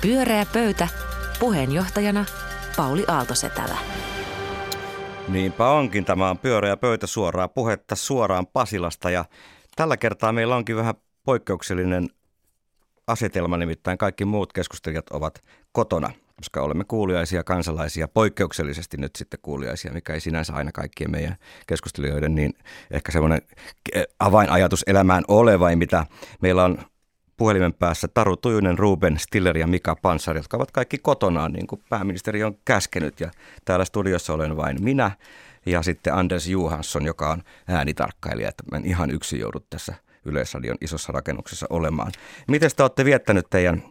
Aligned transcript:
Pyöreä 0.00 0.46
pöytä. 0.52 0.88
Puheenjohtajana 1.40 2.24
Pauli 2.76 3.04
Aaltosetälä. 3.08 3.78
Niinpä 5.28 5.70
onkin. 5.70 6.04
Tämä 6.04 6.30
on 6.30 6.38
pyöreä 6.38 6.76
pöytä 6.76 7.06
suoraa 7.06 7.48
puhetta 7.48 7.96
suoraan 7.96 8.46
Pasilasta 8.46 9.10
ja 9.10 9.24
tällä 9.76 9.96
kertaa 9.96 10.32
meillä 10.32 10.56
onkin 10.56 10.76
vähän 10.76 10.94
poikkeuksellinen 11.24 12.08
asetelma, 13.06 13.56
nimittäin 13.56 13.98
kaikki 13.98 14.24
muut 14.24 14.52
keskustelijat 14.52 15.10
ovat 15.10 15.44
kotona, 15.72 16.10
koska 16.36 16.62
olemme 16.62 16.84
kuuliaisia 16.84 17.44
kansalaisia, 17.44 18.08
poikkeuksellisesti 18.08 18.96
nyt 18.96 19.16
sitten 19.16 19.40
kuuliaisia, 19.42 19.92
mikä 19.92 20.14
ei 20.14 20.20
sinänsä 20.20 20.52
aina 20.52 20.72
kaikkien 20.72 21.10
meidän 21.10 21.36
keskustelijoiden 21.66 22.34
niin 22.34 22.54
ehkä 22.90 23.12
semmoinen 23.12 23.42
avainajatus 24.20 24.84
elämään 24.86 25.24
ole, 25.28 25.60
vai 25.60 25.76
mitä 25.76 26.06
meillä 26.40 26.64
on 26.64 26.78
puhelimen 27.38 27.74
päässä 27.74 28.08
Taru 28.14 28.36
Tujunen, 28.36 28.78
Ruben 28.78 29.18
Stiller 29.18 29.58
ja 29.58 29.66
Mika 29.66 29.96
Pansar, 30.02 30.36
jotka 30.36 30.56
ovat 30.56 30.70
kaikki 30.70 30.98
kotonaan, 30.98 31.52
niin 31.52 31.66
kuin 31.66 31.82
pääministeri 31.90 32.44
on 32.44 32.54
käskenyt. 32.64 33.20
Ja 33.20 33.30
täällä 33.64 33.84
studiossa 33.84 34.34
olen 34.34 34.56
vain 34.56 34.84
minä 34.84 35.10
ja 35.66 35.82
sitten 35.82 36.14
Anders 36.14 36.48
Johansson, 36.48 37.06
joka 37.06 37.30
on 37.30 37.42
äänitarkkailija, 37.68 38.48
että 38.48 38.76
en 38.76 38.84
ihan 38.84 39.10
yksin 39.10 39.40
joudut 39.40 39.64
tässä 39.70 39.94
Yleisradion 40.24 40.76
isossa 40.80 41.12
rakennuksessa 41.12 41.66
olemaan. 41.70 42.12
Miten 42.48 42.70
te 42.76 42.82
olette 42.82 43.04
viettänyt 43.04 43.46
teidän 43.50 43.82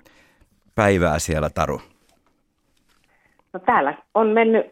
päivää 0.76 1.20
siellä, 1.20 1.50
Taru? 1.50 1.82
No 3.54 3.60
täällä 3.60 3.94
on 4.14 4.28
mennyt 4.28 4.66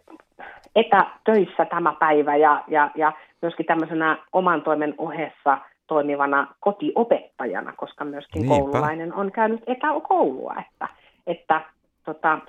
etätöissä 0.75 1.65
tämä 1.65 1.93
päivä 1.99 2.35
ja, 2.35 2.63
ja, 2.67 2.91
ja 2.95 3.13
myöskin 3.41 3.65
tämmöisenä 3.65 4.17
oman 4.33 4.61
toimen 4.61 4.95
ohessa– 4.97 5.57
toimivana 5.87 6.55
kotiopettajana, 6.59 7.73
koska 7.73 8.05
myöskin 8.05 8.41
Niinpä. 8.41 8.55
koululainen 8.55 9.13
on 9.13 9.31
käynyt 9.31 9.63
etäkoulua, 9.67 10.55
että, 10.59 10.87
että 11.27 11.61
tota, 12.05 12.39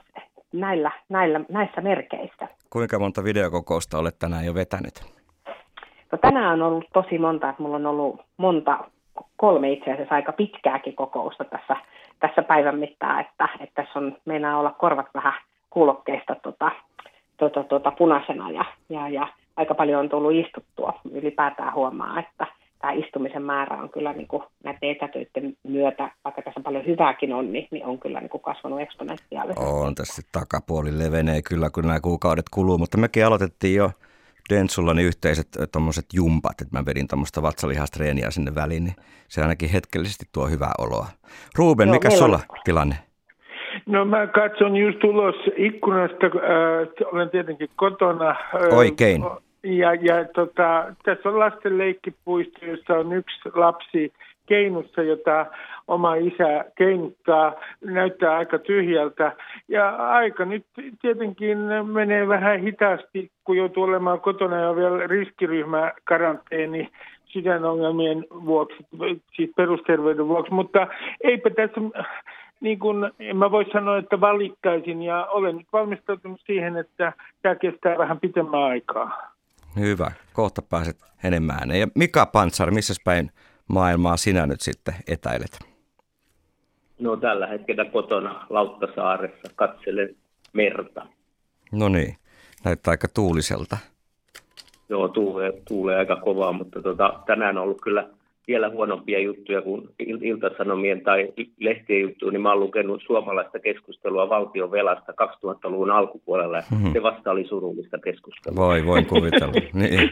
näillä, 0.52 0.90
näillä, 1.08 1.40
näissä 1.48 1.80
merkeissä. 1.80 2.48
Kuinka 2.70 2.98
monta 2.98 3.24
videokokousta 3.24 3.98
olet 3.98 4.18
tänään 4.18 4.46
jo 4.46 4.54
vetänyt? 4.54 5.16
No, 6.12 6.18
tänään 6.18 6.52
on 6.52 6.62
ollut 6.62 6.84
tosi 6.92 7.18
monta, 7.18 7.48
että 7.48 7.62
mulla 7.62 7.76
on 7.76 7.86
ollut 7.86 8.20
monta, 8.36 8.78
kolme 9.36 9.72
itse 9.72 9.92
asiassa 9.92 10.14
aika 10.14 10.32
pitkääkin 10.32 10.96
kokousta 10.96 11.44
tässä, 11.44 11.76
tässä 12.20 12.42
päivän 12.42 12.78
mittaan, 12.78 13.20
että, 13.20 13.48
että 13.60 13.82
tässä 13.82 13.98
on, 13.98 14.16
meinaa 14.24 14.58
olla 14.58 14.70
korvat 14.70 15.06
vähän 15.14 15.32
kuulokkeista 15.70 16.36
tota, 16.42 16.70
tota, 17.36 17.64
tota, 17.64 17.90
punaisena 17.90 18.50
ja, 18.50 18.64
ja, 18.88 19.08
ja 19.08 19.28
aika 19.56 19.74
paljon 19.74 20.00
on 20.00 20.08
tullut 20.08 20.32
istuttua. 20.32 21.00
Ylipäätään 21.12 21.74
huomaa, 21.74 22.18
että 22.18 22.46
tämä 22.78 22.92
istumisen 22.92 23.42
määrä 23.42 23.76
on 23.76 23.90
kyllä 23.90 24.12
niin 24.12 24.28
kuin 24.28 24.42
näiden 24.64 24.90
etätöiden 24.90 25.54
myötä, 25.62 26.10
vaikka 26.24 26.42
tässä 26.42 26.60
paljon 26.60 26.86
hyvääkin 26.86 27.32
on, 27.32 27.52
niin, 27.52 27.68
niin 27.70 27.86
on 27.86 27.98
kyllä 27.98 28.20
niin 28.20 28.30
kuin 28.30 28.42
kasvanut 28.42 28.80
eksponentiaalisesti. 28.80 29.64
On 29.64 29.94
tässä 29.94 30.22
takapuoli 30.32 30.98
levenee 30.98 31.42
kyllä, 31.42 31.70
kun 31.70 31.86
nämä 31.86 32.00
kuukaudet 32.00 32.48
kuluu, 32.50 32.78
mutta 32.78 32.98
mekin 32.98 33.26
aloitettiin 33.26 33.74
jo 33.74 33.90
Dentsulla 34.50 34.94
niin 34.94 35.06
yhteiset 35.06 35.48
tuommoiset 35.72 36.04
jumpat, 36.14 36.60
että 36.60 36.78
mä 36.78 36.84
vedin 36.86 37.08
tuommoista 37.08 37.42
vatsalihastreeniä 37.42 38.30
sinne 38.30 38.54
väliin, 38.54 38.84
niin 38.84 38.94
se 39.28 39.42
ainakin 39.42 39.70
hetkellisesti 39.70 40.24
tuo 40.32 40.46
hyvää 40.46 40.72
oloa. 40.78 41.06
Ruben, 41.58 41.90
mikä 41.90 42.10
sulla 42.10 42.36
on... 42.36 42.58
tilanne? 42.64 42.94
No 43.86 44.04
mä 44.04 44.26
katson 44.26 44.76
just 44.76 45.04
ulos 45.04 45.34
ikkunasta, 45.56 46.26
äh, 46.26 47.12
olen 47.12 47.30
tietenkin 47.30 47.68
kotona. 47.76 48.30
Äh, 48.30 48.78
Oikein. 48.78 49.22
Ja, 49.66 49.94
ja 49.94 50.24
tota, 50.34 50.94
tässä 51.04 51.28
on 51.28 51.38
lasten 51.38 51.78
leikkipuisto, 51.78 52.64
jossa 52.64 52.94
on 52.94 53.12
yksi 53.12 53.40
lapsi 53.54 54.12
keinussa, 54.46 55.02
jota 55.02 55.46
oma 55.88 56.14
isä 56.14 56.64
keinuttaa, 56.78 57.52
näyttää 57.84 58.36
aika 58.36 58.58
tyhjältä. 58.58 59.32
Ja 59.68 59.96
aika 59.96 60.44
nyt 60.44 60.66
tietenkin 61.02 61.58
menee 61.84 62.28
vähän 62.28 62.60
hitaasti, 62.60 63.30
kun 63.44 63.56
joutuu 63.56 63.82
olemaan 63.84 64.20
kotona 64.20 64.60
ja 64.60 64.76
vielä 64.76 65.06
riskiryhmä 65.06 65.92
karanteeni 66.04 66.88
sydänongelmien 67.26 68.26
vuoksi, 68.44 68.76
siis 69.32 69.50
perusterveyden 69.56 70.28
vuoksi. 70.28 70.52
Mutta 70.52 70.86
eipä 71.20 71.50
tässä, 71.50 71.80
niin 72.60 72.78
kuin 72.78 73.10
en 73.20 73.36
mä 73.36 73.50
voi 73.50 73.64
sanoa, 73.72 73.98
että 73.98 74.20
valittaisin 74.20 75.02
ja 75.02 75.26
olen 75.26 75.56
nyt 75.56 75.66
valmistautunut 75.72 76.40
siihen, 76.46 76.76
että 76.76 77.12
tämä 77.42 77.54
kestää 77.54 77.98
vähän 77.98 78.20
pitemmän 78.20 78.62
aikaa. 78.62 79.35
Hyvä, 79.78 80.12
kohta 80.32 80.62
pääset 80.62 80.96
enemmän. 81.24 81.70
Ja 81.70 81.88
Mika 81.94 82.26
Pantsar, 82.26 82.70
missä 82.70 82.94
päin 83.04 83.30
maailmaa 83.68 84.16
sinä 84.16 84.46
nyt 84.46 84.60
sitten 84.60 84.94
etäilet? 85.08 85.58
No 86.98 87.16
tällä 87.16 87.46
hetkellä 87.46 87.84
kotona 87.84 88.46
Lauttasaaressa 88.50 89.50
katselen 89.54 90.16
merta. 90.52 91.06
No 91.72 91.88
niin, 91.88 92.16
näyttää 92.64 92.90
aika 92.90 93.08
tuuliselta. 93.14 93.76
Joo, 94.88 95.08
tuulee, 95.08 95.52
tuulee 95.68 95.96
aika 95.96 96.16
kovaa, 96.16 96.52
mutta 96.52 96.82
tota, 96.82 97.22
tänään 97.26 97.58
on 97.58 97.62
ollut 97.62 97.80
kyllä 97.80 98.08
vielä 98.48 98.70
huonompia 98.70 99.18
juttuja 99.18 99.62
kuin 99.62 99.88
Iltasanomien 100.22 101.00
tai 101.00 101.32
lehtien 101.60 102.00
juttuja, 102.00 102.32
niin 102.32 102.40
mä 102.40 102.48
oon 102.48 102.60
lukenut 102.60 103.02
suomalaista 103.06 103.58
keskustelua 103.58 104.28
valtion 104.28 104.70
velasta 104.70 105.12
2000-luvun 105.12 105.90
alkupuolella, 105.90 106.56
ja 106.56 106.62
mm-hmm. 106.70 106.92
se 106.92 107.02
vasta 107.02 107.30
oli 107.30 107.44
surullista 107.44 107.98
keskustelua. 107.98 108.56
Voi, 108.56 108.86
voi 108.86 109.04
kuvitella. 109.04 109.52
niin. 109.72 110.10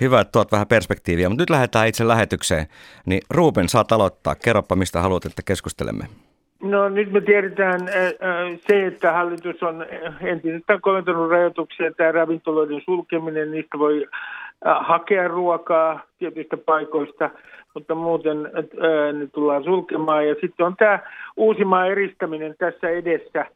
Hyvä, 0.00 0.20
että 0.20 0.32
tuot 0.32 0.52
vähän 0.52 0.66
perspektiiviä, 0.66 1.28
mutta 1.28 1.42
nyt 1.42 1.50
lähdetään 1.50 1.88
itse 1.88 2.08
lähetykseen. 2.08 2.66
Niin 3.06 3.22
Ruben, 3.30 3.68
saat 3.68 3.92
aloittaa. 3.92 4.34
Kerropa, 4.34 4.76
mistä 4.76 5.00
haluat, 5.00 5.24
että 5.24 5.42
keskustelemme. 5.44 6.04
No 6.62 6.88
nyt 6.88 7.12
me 7.12 7.20
tiedetään 7.20 7.80
se, 8.68 8.86
että 8.86 9.12
hallitus 9.12 9.62
on 9.62 9.86
entisestään 10.20 10.80
koventanut 10.80 11.30
rajoituksia, 11.30 11.92
tämä 11.92 12.12
ravintoloiden 12.12 12.80
sulkeminen, 12.84 13.50
niistä 13.50 13.78
voi 13.78 14.06
hakea 14.64 15.28
ruokaa 15.28 16.00
tietyistä 16.18 16.56
paikoista, 16.56 17.30
mutta 17.74 17.94
muuten 17.94 18.42
ne 19.12 19.26
tullaan 19.32 19.64
sulkemaan. 19.64 20.28
Ja 20.28 20.34
sitten 20.40 20.66
on 20.66 20.76
tämä 20.76 20.98
uusimaa 21.36 21.86
eristäminen 21.86 22.54
tässä 22.58 22.88
edessä. 22.88 23.46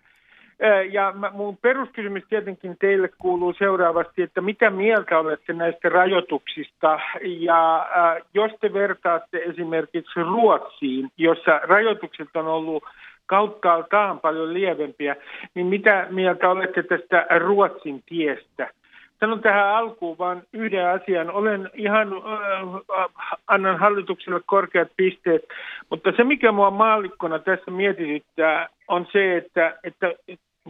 Ja 0.91 1.15
mun 1.33 1.57
peruskysymys 1.57 2.25
tietenkin 2.29 2.77
teille 2.81 3.09
kuuluu 3.19 3.55
seuraavasti, 3.59 4.23
että 4.23 4.41
mitä 4.41 4.71
mieltä 4.71 5.19
olette 5.19 5.53
näistä 5.53 5.89
rajoituksista? 5.89 7.01
Ja 7.23 7.89
jos 8.35 8.53
te 8.61 8.73
vertaatte 8.73 9.39
esimerkiksi 9.39 10.23
Ruotsiin, 10.23 11.11
jossa 11.19 11.61
rajoitukset 11.63 12.29
on 12.35 12.47
ollut 12.47 12.85
kauttaaltaan 13.27 14.21
paljon 14.21 14.55
lievempiä, 14.55 15.17
niin 15.55 15.67
mitä 15.67 16.07
mieltä 16.11 16.51
olette 16.51 16.83
tästä 16.83 17.27
Ruotsin 17.39 18.03
tiestä? 18.07 18.69
Sanon 19.21 19.41
tähän 19.41 19.69
alkuun 19.69 20.19
vain 20.19 20.43
yhden 20.53 20.89
asian. 20.89 21.31
Olen 21.31 21.71
ihan, 21.75 22.13
äh, 22.13 23.09
annan 23.47 23.79
hallitukselle 23.79 24.41
korkeat 24.47 24.89
pisteet, 24.97 25.43
mutta 25.91 26.13
se 26.17 26.25
mikä 26.25 26.53
mua 26.53 26.71
maallikkona 26.71 27.39
tässä 27.39 27.71
mietityttää 27.71 28.69
on 28.89 29.07
se, 29.13 29.37
että, 29.37 29.79
että 29.85 30.13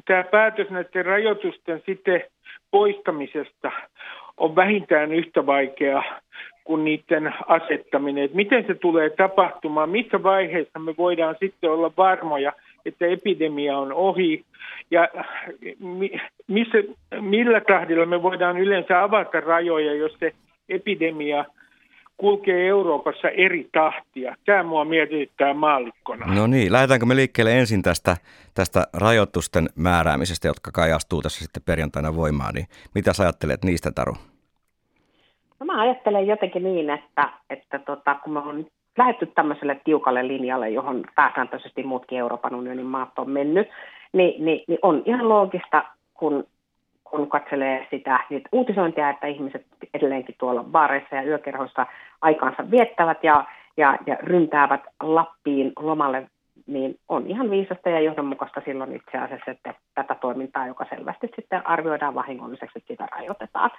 tämä 0.05 0.25
päätös 0.25 0.71
näiden 0.71 1.07
rajoitusten 1.07 1.83
sitten 1.87 2.23
poistamisesta 2.71 3.73
on 4.37 4.57
vähintään 4.57 5.13
yhtä 5.13 5.47
vaikea 5.47 6.03
kuin 6.65 6.85
niiden 6.85 7.35
asettaminen. 7.47 8.25
Että 8.25 8.37
miten 8.37 8.65
se 8.67 8.75
tulee 8.75 9.11
tapahtumaan, 9.11 9.91
missä 9.91 10.23
vaiheessa 10.23 10.79
me 10.79 10.95
voidaan 10.99 11.37
sitten 11.41 11.71
olla 11.71 11.93
varmoja, 11.97 12.53
että 12.89 13.07
epidemia 13.07 13.79
on 13.79 13.93
ohi 13.93 14.45
ja 14.91 15.09
missä, 16.47 16.79
millä 17.21 17.61
tahdilla 17.61 18.07
me 18.07 18.23
voidaan 18.23 18.59
yleensä 18.59 19.03
avata 19.03 19.41
rajoja, 19.41 19.95
jos 19.95 20.13
se 20.21 20.33
epidemia 20.69 21.45
kulkee 22.17 22.67
Euroopassa 22.67 23.29
eri 23.29 23.69
tahtia. 23.73 24.37
Tämä 24.45 24.63
mua 24.63 24.85
mietityttää 24.85 25.55
maallikkona. 25.55 26.35
No 26.35 26.47
niin, 26.47 26.73
lähdetäänkö 26.73 27.07
me 27.07 27.17
liikkeelle 27.17 27.59
ensin 27.59 27.83
tästä, 27.83 28.17
tästä 28.55 28.87
rajoitusten 28.93 29.69
määräämisestä, 29.75 30.49
jotka 30.49 30.71
kai 30.75 30.93
astuu 30.93 31.23
tässä 31.23 31.45
sitten 31.45 31.63
perjantaina 31.67 32.17
voimaan. 32.17 32.55
Niin 32.55 32.67
mitä 32.95 33.13
sä 33.13 33.23
ajattelet 33.23 33.65
niistä, 33.65 33.91
Taru? 33.95 34.15
No 35.61 35.67
mä 35.67 35.81
ajattelen 35.81 36.27
jotenkin 36.27 36.63
niin, 36.63 36.91
että, 36.91 37.29
että 37.51 37.79
tota, 37.79 38.15
kun 38.15 38.33
me 38.33 38.39
on 38.39 38.67
lähetty 38.97 39.27
tämmöiselle 39.27 39.81
tiukalle 39.85 40.29
linjalle, 40.29 40.71
johon 40.71 41.05
pääsääntöisesti 41.15 41.83
muutkin 41.83 42.19
Euroopan 42.19 42.55
unionin 42.55 42.87
maat 42.87 43.19
on 43.19 43.31
mennyt, 43.31 43.69
niin, 44.13 44.45
niin, 44.45 44.65
niin 44.69 44.79
on 44.83 45.03
ihan 45.07 45.29
loogista, 45.29 45.85
kun, 46.15 46.45
kun 47.05 47.29
katselee 47.29 47.87
sitä 47.91 48.21
niitä 48.31 48.49
uutisointia, 48.53 49.11
että 49.11 49.27
ihmiset 49.27 49.67
edelleenkin 49.95 50.35
tuolla 50.39 50.65
baareissa 50.65 51.17
ja 51.17 51.23
yökerhoissa 51.23 51.87
aikaansa 52.21 52.71
viettävät 52.71 53.25
ja, 53.25 53.45
ja, 53.77 53.99
ja 54.07 54.17
ryntäävät 54.23 54.81
Lappiin 55.03 55.73
lomalle 55.79 56.27
niin 56.67 56.99
on 57.09 57.27
ihan 57.27 57.51
viisasta 57.51 57.91
ja 57.91 58.01
johdonmukaista 58.01 58.63
silloin 58.65 58.97
itse 58.97 59.19
asiassa, 59.19 59.51
että 59.51 59.75
tätä 59.95 60.15
toimintaa, 60.15 60.67
joka 60.67 60.87
selvästi 60.91 61.29
sitten 61.37 61.67
arvioidaan 61.67 62.15
vahingolliseksi, 62.15 62.79
että 62.79 62.93
sitä 62.93 63.09
rajoitetaan. 63.17 63.71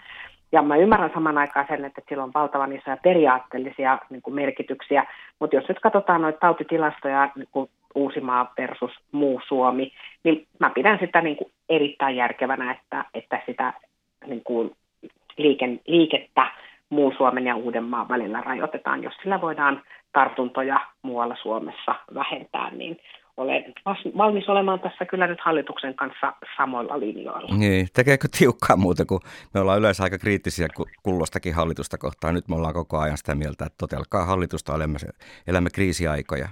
Ja 0.51 0.61
mä 0.61 0.75
ymmärrän 0.75 1.11
saman 1.13 1.37
aikaan 1.37 1.65
sen, 1.69 1.85
että 1.85 2.01
sillä 2.09 2.23
on 2.23 2.31
valtavan 2.33 2.73
isoja 2.73 2.97
periaatteellisia 2.97 3.99
niin 4.09 4.21
kuin 4.21 4.35
merkityksiä, 4.35 5.05
mutta 5.39 5.55
jos 5.55 5.67
nyt 5.69 5.79
katsotaan 5.79 6.21
noita 6.21 6.39
tautitilastoja 6.39 7.29
niin 7.35 7.47
kuin 7.51 7.69
Uusimaa 7.95 8.53
versus 8.57 8.91
muu 9.11 9.41
Suomi, 9.47 9.91
niin 10.23 10.47
mä 10.59 10.69
pidän 10.69 10.99
sitä 10.99 11.21
niin 11.21 11.35
kuin 11.35 11.51
erittäin 11.69 12.15
järkevänä, 12.15 12.71
että, 12.71 13.05
että 13.13 13.41
sitä 13.45 13.73
niin 14.25 14.43
kuin 14.43 14.71
liiken, 15.37 15.79
liikettä 15.87 16.51
muun 16.89 17.13
Suomen 17.17 17.45
ja 17.45 17.55
Uudenmaan 17.55 18.09
välillä 18.09 18.41
rajoitetaan. 18.41 19.03
Jos 19.03 19.13
sillä 19.21 19.41
voidaan 19.41 19.81
tartuntoja 20.13 20.79
muualla 21.01 21.35
Suomessa 21.41 21.95
vähentää, 22.13 22.69
niin 22.71 22.99
olen 23.37 23.73
valmis 24.17 24.49
olemaan 24.49 24.79
tässä 24.79 25.05
kyllä 25.05 25.27
nyt 25.27 25.39
hallituksen 25.41 25.95
kanssa 25.95 26.33
samoilla 26.57 26.99
linjoilla. 26.99 27.57
Niin, 27.57 27.87
tekeekö 27.95 28.27
tiukkaa 28.39 28.77
muuta, 28.77 29.05
kun 29.05 29.19
me 29.53 29.59
ollaan 29.59 29.79
yleensä 29.79 30.03
aika 30.03 30.17
kriittisiä 30.17 30.67
kullostakin 31.03 31.55
hallitusta 31.55 31.97
kohtaan. 31.97 32.33
Nyt 32.33 32.47
me 32.47 32.55
ollaan 32.55 32.73
koko 32.73 32.97
ajan 32.97 33.17
sitä 33.17 33.35
mieltä, 33.35 33.65
että 33.65 33.77
totelkaa 33.77 34.25
hallitusta, 34.25 34.75
elämme, 34.75 34.97
elämme 35.47 35.69
kriisiaikoja. 35.73 36.47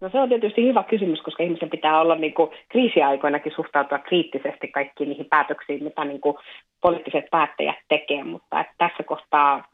No 0.00 0.10
se 0.10 0.20
on 0.20 0.28
tietysti 0.28 0.68
hyvä 0.68 0.82
kysymys, 0.82 1.22
koska 1.22 1.42
ihmisen 1.42 1.70
pitää 1.70 2.00
olla 2.00 2.14
niin 2.14 2.34
kuin, 2.34 2.50
kriisiaikoinakin 2.68 3.52
suhtautua 3.56 3.98
kriittisesti 3.98 4.68
kaikkiin 4.68 5.08
niihin 5.10 5.26
päätöksiin, 5.26 5.84
mitä 5.84 6.04
niin 6.04 6.20
kuin, 6.20 6.36
poliittiset 6.80 7.24
päättäjät 7.30 7.76
tekee, 7.88 8.24
mutta 8.24 8.60
että 8.60 8.74
tässä 8.78 9.02
kohtaa 9.02 9.64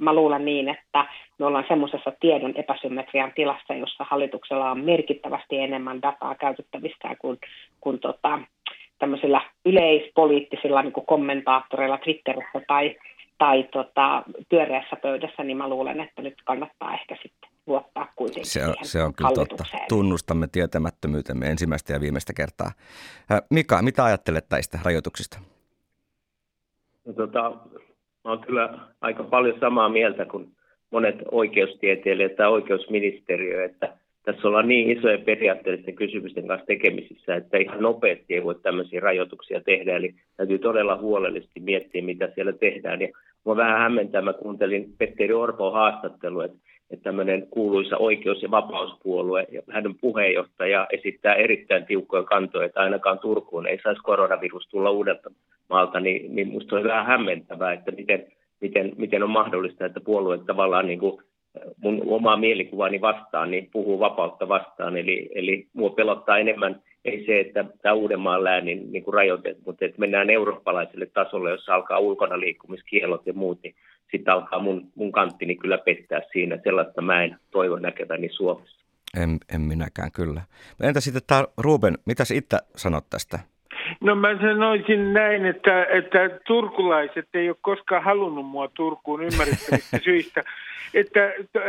mä 0.00 0.14
luulen 0.14 0.44
niin, 0.44 0.68
että 0.68 1.06
me 1.38 1.46
ollaan 1.46 1.64
semmoisessa 1.68 2.12
tiedon 2.20 2.56
epäsymmetrian 2.56 3.32
tilassa, 3.34 3.74
jossa 3.74 4.06
hallituksella 4.10 4.70
on 4.70 4.84
merkittävästi 4.84 5.58
enemmän 5.58 6.02
dataa 6.02 6.34
käytettävissä 6.34 7.16
kuin, 7.18 7.38
kuin 7.80 7.98
tota, 7.98 8.38
tämmöisillä 8.98 9.40
yleispoliittisilla 9.64 10.82
niin 10.82 10.92
kommentaattoreilla 11.06 11.98
Twitterissä 11.98 12.60
tai, 12.68 12.96
tai 13.38 13.62
tota, 13.62 14.22
pyöreässä 14.48 14.96
pöydässä, 14.96 15.44
niin 15.44 15.56
mä 15.56 15.68
luulen, 15.68 16.00
että 16.00 16.22
nyt 16.22 16.34
kannattaa 16.44 16.94
ehkä 16.94 17.16
sitten 17.22 17.50
luottaa 17.66 18.12
kuitenkin 18.16 18.50
se 18.50 18.66
on, 18.66 18.74
se 18.82 19.02
on 19.02 19.14
kyllä 19.14 19.30
totta. 19.34 19.64
Tunnustamme 19.88 20.46
tietämättömyytemme 20.52 21.46
ensimmäistä 21.46 21.92
ja 21.92 22.00
viimeistä 22.00 22.32
kertaa. 22.36 22.70
Mika, 23.50 23.82
mitä 23.82 24.04
ajattelet 24.04 24.46
näistä 24.50 24.78
rajoituksista? 24.84 25.38
No, 27.06 27.12
tota, 27.12 27.52
mä 28.24 28.30
olen 28.30 28.44
kyllä 28.46 28.78
aika 29.00 29.24
paljon 29.24 29.60
samaa 29.60 29.88
mieltä 29.88 30.24
kuin 30.24 30.48
monet 30.90 31.16
oikeustieteilijät 31.30 32.36
tai 32.36 32.48
oikeusministeriö, 32.48 33.64
että 33.64 33.92
tässä 34.22 34.48
ollaan 34.48 34.68
niin 34.68 34.98
isojen 34.98 35.22
periaatteellisten 35.22 35.94
kysymysten 35.94 36.46
kanssa 36.46 36.66
tekemisissä, 36.66 37.36
että 37.36 37.58
ihan 37.58 37.82
nopeasti 37.82 38.34
ei 38.34 38.44
voi 38.44 38.54
tämmöisiä 38.54 39.00
rajoituksia 39.00 39.60
tehdä. 39.60 39.96
Eli 39.96 40.14
täytyy 40.36 40.58
todella 40.58 40.96
huolellisesti 40.96 41.60
miettiä, 41.60 42.02
mitä 42.02 42.28
siellä 42.34 42.52
tehdään. 42.52 43.02
Ja 43.02 43.08
mua 43.44 43.56
vähän 43.56 43.80
hämmentää, 43.80 44.22
mä 44.22 44.32
kuuntelin 44.32 44.94
Petteri 44.98 45.34
Orpo 45.34 45.70
haastattelu, 45.70 46.40
että 46.40 46.58
tämmöinen 47.02 47.46
kuuluisa 47.50 47.96
oikeus- 47.96 48.42
ja 48.42 48.50
vapauspuolue 48.50 49.46
ja 49.50 49.62
hänen 49.70 49.94
puheenjohtaja 50.00 50.86
esittää 50.92 51.34
erittäin 51.34 51.86
tiukkoja 51.86 52.22
kantoja, 52.22 52.66
että 52.66 52.80
ainakaan 52.80 53.18
Turkuun 53.18 53.66
ei 53.66 53.78
saisi 53.82 54.00
koronavirus 54.02 54.68
tulla 54.68 54.90
uudelta 54.90 55.30
maalta, 55.68 56.00
niin, 56.00 56.34
niin 56.34 56.48
minusta 56.48 56.76
on 56.76 56.84
vähän 56.84 57.06
hämmentävää, 57.06 57.72
että 57.72 57.90
miten, 57.90 58.26
miten, 58.60 58.92
miten 58.96 59.22
on 59.22 59.30
mahdollista, 59.30 59.86
että 59.86 60.00
puolue 60.00 60.38
tavallaan 60.38 60.86
niin 60.86 60.98
kuin 60.98 61.22
mun 61.76 62.02
omaa 62.06 62.36
mielikuvani 62.36 63.00
vastaan, 63.00 63.50
niin 63.50 63.68
puhuu 63.72 64.00
vapautta 64.00 64.48
vastaan. 64.48 64.96
Eli, 64.96 65.28
eli 65.34 65.66
mua 65.72 65.90
pelottaa 65.90 66.38
enemmän 66.38 66.82
ei 67.04 67.26
se, 67.26 67.40
että 67.40 67.64
tämä 67.82 67.94
Uudenmaan 67.94 68.44
läänin 68.44 68.92
niin 68.92 69.04
kuin 69.04 69.14
rajoitet, 69.14 69.58
mutta 69.66 69.84
että 69.84 70.00
mennään 70.00 70.30
eurooppalaiselle 70.30 71.06
tasolle, 71.06 71.50
jossa 71.50 71.74
alkaa 71.74 71.98
ulkona 71.98 72.40
liikkumiskielot 72.40 73.26
ja 73.26 73.32
muut, 73.32 73.58
niin 73.62 73.74
sitten 74.10 74.34
alkaa 74.34 74.58
mun, 74.58 74.92
mun 74.94 75.12
kanttini 75.12 75.56
kyllä 75.56 75.78
pettää 75.78 76.20
siinä. 76.32 76.58
Sellaista 76.64 77.02
mä 77.02 77.22
en 77.22 77.36
toivo 77.50 77.78
näkeväni 77.78 78.28
Suomessa. 78.28 78.80
En, 79.16 79.38
en 79.54 79.60
minäkään 79.60 80.12
kyllä. 80.12 80.42
Entä 80.82 81.00
sitten 81.00 81.22
tämä 81.26 81.44
Ruben, 81.56 81.98
mitä 82.06 82.24
itse 82.34 82.58
sanot 82.76 83.04
tästä? 83.10 83.38
No 84.00 84.14
mä 84.14 84.28
sanoisin 84.40 85.12
näin, 85.12 85.46
että, 85.46 85.84
että 85.84 86.18
turkulaiset 86.46 87.28
ei 87.34 87.48
ole 87.48 87.56
koskaan 87.60 88.04
halunnut 88.04 88.46
mua 88.46 88.68
Turkuun 88.68 89.22
ymmärrettävistä 89.22 89.98
syistä. 90.04 90.42
Että, 90.94 91.32
että 91.32 91.60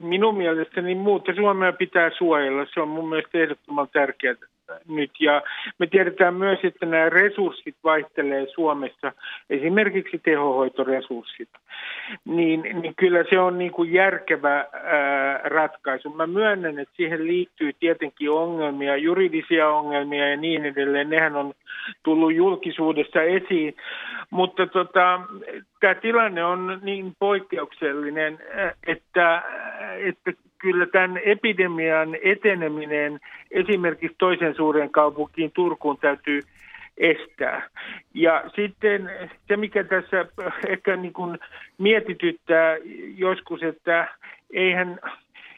minun 0.00 0.36
mielestäni 0.36 0.94
muuta 0.94 1.34
Suomea 1.34 1.72
pitää 1.72 2.10
suojella. 2.18 2.66
Se 2.74 2.80
on 2.80 2.88
mun 2.88 3.08
mielestä 3.08 3.38
ehdottoman 3.38 3.88
tärkeää 3.92 4.34
nyt. 4.88 5.10
Ja 5.20 5.42
me 5.78 5.86
tiedetään 5.86 6.34
myös, 6.34 6.58
että 6.62 6.86
nämä 6.86 7.08
resurssit 7.08 7.76
vaihtelee 7.84 8.46
Suomessa, 8.54 9.12
esimerkiksi 9.50 10.18
tehohoitoresurssit. 10.18 11.48
Niin, 12.24 12.62
niin 12.62 12.94
kyllä 12.96 13.24
se 13.30 13.38
on 13.38 13.58
niin 13.58 13.72
kuin 13.72 13.92
järkevä 13.92 14.56
ää, 14.72 15.40
ratkaisu. 15.44 16.10
Mä 16.10 16.26
myönnän, 16.26 16.78
että 16.78 16.94
siihen 16.96 17.26
liittyy 17.26 17.72
tietenkin 17.80 18.30
ongelmia, 18.30 18.96
juridisia 18.96 19.68
ongelmia 19.68 20.28
ja 20.28 20.36
niin 20.36 20.64
edelleen. 20.64 21.10
Nehän 21.10 21.36
on 21.36 21.54
tullut 22.02 22.34
julkisuudessa 22.34 23.22
esiin. 23.22 23.76
Mutta 24.30 24.66
tota, 24.66 25.20
tämä 25.80 25.94
tilanne 25.94 26.44
on 26.44 26.80
niin 26.82 27.12
poikkeuksellinen, 27.18 28.38
että, 28.86 29.42
että 29.98 30.32
kyllä 30.58 30.86
tämän 30.86 31.20
epidemian 31.24 32.16
eteneminen 32.22 33.20
esimerkiksi 33.50 34.16
toisen 34.18 34.54
suuren 34.54 34.90
kaupunkiin 34.90 35.50
Turkuun 35.54 35.98
täytyy 35.98 36.40
estää. 36.96 37.68
Ja 38.14 38.44
sitten 38.56 39.10
se, 39.48 39.56
mikä 39.56 39.84
tässä 39.84 40.26
ehkä 40.68 40.96
niin 40.96 41.12
kuin 41.12 41.38
mietityttää 41.78 42.76
joskus, 43.16 43.62
että 43.62 44.08
eihän, 44.52 44.98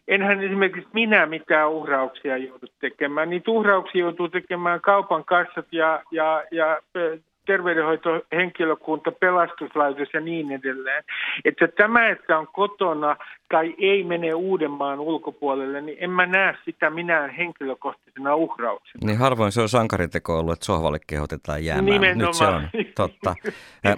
enhän 0.09 0.43
esimerkiksi 0.43 0.91
minä 0.93 1.27
mitään 1.27 1.71
uhrauksia 1.71 2.37
joudu 2.37 2.67
tekemään. 2.81 3.31
Niitä 3.31 3.51
uhrauksia 3.51 4.01
joutuu 4.01 4.29
tekemään 4.29 4.81
kaupan 4.81 5.25
kassat 5.25 5.67
ja, 5.73 6.03
ja, 6.11 6.45
ja 6.51 6.81
terveydenhoitohenkilökunta, 7.47 9.13
pelastuslaitos 9.13 10.09
ja 10.13 10.21
niin 10.21 10.53
edelleen. 10.53 11.05
Että 11.45 11.69
tämä, 11.69 12.09
että 12.09 12.39
on 12.39 12.47
kotona 12.47 13.17
tai 13.49 13.75
ei 13.79 14.05
mene 14.05 14.35
Uudenmaan 14.35 15.01
ulkopuolelle, 15.01 15.81
niin 15.81 15.99
en 16.01 16.11
mä 16.11 16.27
näe 16.27 16.55
sitä 16.65 16.91
minä 16.91 17.29
henkilökohtaisena 17.39 18.35
uhrauksena. 18.35 19.07
Niin 19.07 19.19
harvoin 19.19 19.53
se 19.53 19.61
on 19.61 19.69
sankariteko 19.69 20.39
ollut, 20.39 20.53
että 20.53 20.67
sohvalle 20.67 20.99
kehotetaan 21.07 21.65
jäämään. 21.65 21.85
Nimenomaan. 21.85 22.71
Nyt 22.73 22.87
se 22.97 23.03
on 23.03 23.11
totta. 23.11 23.35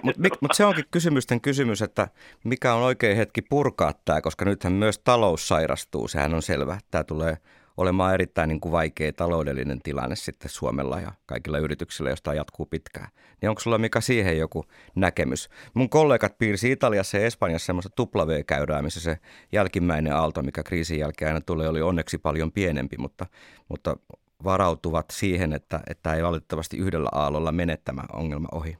Mutta 0.03 0.37
mut 0.41 0.51
se 0.53 0.65
onkin 0.65 0.85
kysymysten 0.91 1.41
kysymys, 1.41 1.81
että 1.81 2.07
mikä 2.43 2.73
on 2.73 2.83
oikein 2.83 3.17
hetki 3.17 3.41
purkaa 3.41 3.91
tämä, 4.05 4.21
koska 4.21 4.45
nythän 4.45 4.73
myös 4.73 4.99
talous 4.99 5.47
sairastuu, 5.47 6.07
sehän 6.07 6.33
on 6.33 6.41
selvä. 6.41 6.77
Tämä 6.91 7.03
tulee 7.03 7.37
olemaan 7.77 8.13
erittäin 8.13 8.47
niin 8.47 8.59
kuin 8.59 8.71
vaikea 8.71 9.13
taloudellinen 9.13 9.79
tilanne 9.81 10.15
sitten 10.15 10.49
Suomella 10.49 10.99
ja 10.99 11.11
kaikilla 11.25 11.57
yrityksillä, 11.57 12.09
jos 12.09 12.21
tämä 12.21 12.35
jatkuu 12.35 12.65
pitkään. 12.65 13.07
Niin 13.41 13.49
onko 13.49 13.61
sulla 13.61 13.77
mikä 13.77 14.01
siihen 14.01 14.37
joku 14.37 14.65
näkemys? 14.95 15.49
Mun 15.73 15.89
kollegat 15.89 16.37
piirsi 16.37 16.71
Italiassa 16.71 17.17
ja 17.17 17.25
Espanjassa 17.25 17.65
semmoista 17.65 18.03
W-käyrää, 18.03 18.81
missä 18.81 18.99
se 18.99 19.17
jälkimmäinen 19.51 20.13
aalto, 20.13 20.43
mikä 20.43 20.63
kriisin 20.63 20.99
jälkeen 20.99 21.29
aina 21.29 21.41
tulee, 21.41 21.69
oli 21.69 21.81
onneksi 21.81 22.17
paljon 22.17 22.51
pienempi, 22.51 22.95
mutta, 22.97 23.25
mutta 23.69 23.97
varautuvat 24.43 25.05
siihen, 25.11 25.53
että, 25.53 25.79
että 25.89 26.13
ei 26.13 26.23
valitettavasti 26.23 26.77
yhdellä 26.77 27.09
aallolla 27.11 27.51
mene 27.51 27.77
tämä 27.77 28.01
ongelma 28.13 28.47
ohi. 28.51 28.77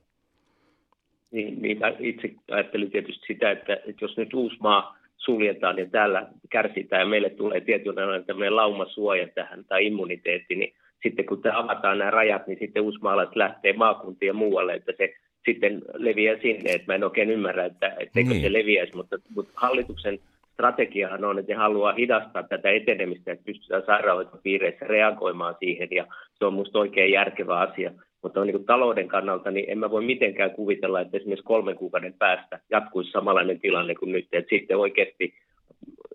Niin, 1.31 1.61
niin 1.61 1.77
itse 1.99 2.33
ajattelin 2.51 2.91
tietysti 2.91 3.25
sitä, 3.27 3.51
että, 3.51 3.73
että 3.73 4.05
jos 4.05 4.17
nyt 4.17 4.29
maa 4.59 4.97
suljetaan 5.25 5.77
ja 5.79 5.85
täällä 5.85 6.27
kärsitään 6.49 6.99
ja 6.99 7.05
meille 7.05 7.29
tulee 7.29 7.61
tietynlainen 7.61 8.25
tämmöinen 8.25 8.55
laumasuoja 8.55 9.27
tähän 9.27 9.65
tai 9.65 9.85
immuniteetti, 9.85 10.55
niin 10.55 10.73
sitten 11.03 11.25
kun 11.25 11.41
avataan 11.53 11.97
nämä 11.97 12.11
rajat, 12.11 12.47
niin 12.47 12.59
sitten 12.59 12.83
uusmaalaiset 12.83 13.35
lähtee 13.35 13.73
maakuntiin 13.73 14.27
ja 14.27 14.33
muualle, 14.33 14.73
että 14.73 14.93
se 14.97 15.13
sitten 15.45 15.81
leviää 15.93 16.37
sinne, 16.41 16.71
että 16.71 16.91
mä 16.91 16.95
en 16.95 17.03
oikein 17.03 17.29
ymmärrä, 17.29 17.65
että 17.65 17.95
etteikö 17.99 18.29
niin. 18.29 18.41
se 18.41 18.53
leviäisi, 18.53 18.95
mutta, 18.95 19.17
mutta 19.35 19.51
hallituksen 19.55 20.19
strategiahan 20.53 21.25
on, 21.25 21.39
että 21.39 21.51
ne 21.51 21.57
haluaa 21.57 21.93
hidastaa 21.93 22.43
tätä 22.43 22.69
etenemistä, 22.69 23.31
että 23.31 23.45
pystytään 23.45 23.83
sairaanhoitopiireissä 23.85 24.85
reagoimaan 24.87 25.55
siihen, 25.59 25.87
ja 25.91 26.05
se 26.33 26.45
on 26.45 26.53
minusta 26.53 26.79
oikein 26.79 27.11
järkevä 27.11 27.59
asia. 27.59 27.91
Mutta 28.25 28.45
niin 28.45 28.53
kuin 28.53 28.65
talouden 28.65 29.07
kannalta, 29.07 29.51
niin 29.51 29.65
en 29.69 29.79
mä 29.79 29.91
voi 29.91 30.03
mitenkään 30.03 30.51
kuvitella, 30.51 31.01
että 31.01 31.17
esimerkiksi 31.17 31.45
kolmen 31.45 31.75
kuukauden 31.75 32.13
päästä 32.13 32.59
jatkuisi 32.69 33.11
samanlainen 33.11 33.59
tilanne 33.59 33.95
kuin 33.95 34.11
nyt. 34.11 34.27
Että 34.31 34.49
sitten 34.49 34.77
oikeasti 34.77 35.33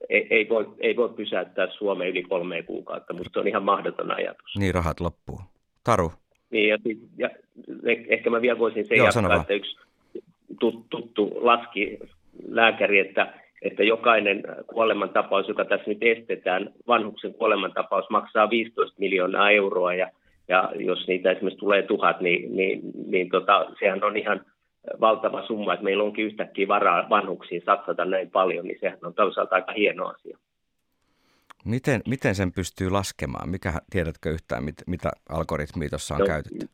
ei, 0.09 0.27
ei, 0.31 0.49
voi, 0.49 0.69
ei 0.81 0.97
voi 0.97 1.09
pysäyttää 1.09 1.69
Suomea 1.71 2.09
yli 2.09 2.23
kolme 2.23 2.63
kuukautta, 2.63 3.13
mutta 3.13 3.31
se 3.33 3.41
on 3.41 3.49
ihan 3.49 3.63
mahdoton 3.63 4.11
ajatus. 4.11 4.57
Niin, 4.59 4.75
rahat 4.75 5.01
loppuu. 5.01 5.41
Taru. 5.85 6.13
Niin, 6.51 6.69
ja, 6.69 6.79
ja 7.19 7.31
ehkä 8.09 8.31
mä 8.31 8.43
vielä 8.43 8.59
voisin 8.59 8.87
sen 8.89 8.97
Joo, 8.97 9.07
jatkaa, 9.07 9.41
että 9.41 9.55
yksi 9.55 9.77
tuttu, 10.61 10.87
tuttu 10.91 11.31
laski 11.35 11.99
lääkäri, 12.49 12.99
että, 12.99 13.35
että 13.63 13.83
jokainen 13.83 14.43
kuolemantapaus, 14.67 15.49
joka 15.49 15.65
tässä 15.65 15.91
nyt 15.91 16.03
estetään, 16.03 16.71
vanhuksen 16.87 17.35
kuolemantapaus 17.35 18.11
maksaa 18.11 18.51
15 18.51 18.97
miljoonaa 18.99 19.51
euroa, 19.51 19.95
ja 19.95 20.11
ja 20.51 20.73
jos 20.75 21.07
niitä 21.09 21.31
esimerkiksi 21.31 21.61
tulee 21.61 21.83
tuhat, 21.83 22.21
niin, 22.21 22.57
niin, 22.57 22.81
niin 23.07 23.29
tota, 23.29 23.67
sehän 23.79 24.05
on 24.05 24.17
ihan 24.17 24.41
valtava 25.01 25.47
summa, 25.47 25.75
että 25.75 25.85
meillä 25.85 26.05
onkin 26.05 26.27
yhtäkkiä 26.27 26.69
varaa 26.69 27.09
vanhuksiin 27.11 27.63
satsata 27.67 28.05
näin 28.05 28.31
paljon, 28.31 28.65
niin 28.65 28.79
sehän 28.81 28.99
on 29.03 29.15
toisaalta 29.15 29.55
aika 29.55 29.73
hieno 29.73 30.07
asia. 30.07 30.39
Miten, 31.65 32.01
miten 32.09 32.35
sen 32.35 32.53
pystyy 32.53 32.91
laskemaan? 32.91 33.51
Mikä, 33.51 33.73
tiedätkö 33.91 34.31
yhtään, 34.31 34.65
mit, 34.65 34.75
mitä 34.87 35.11
algoritmia 35.29 35.89
tuossa 35.89 36.15
on 36.15 36.21
no, 36.21 36.27
käytetty? 36.27 36.67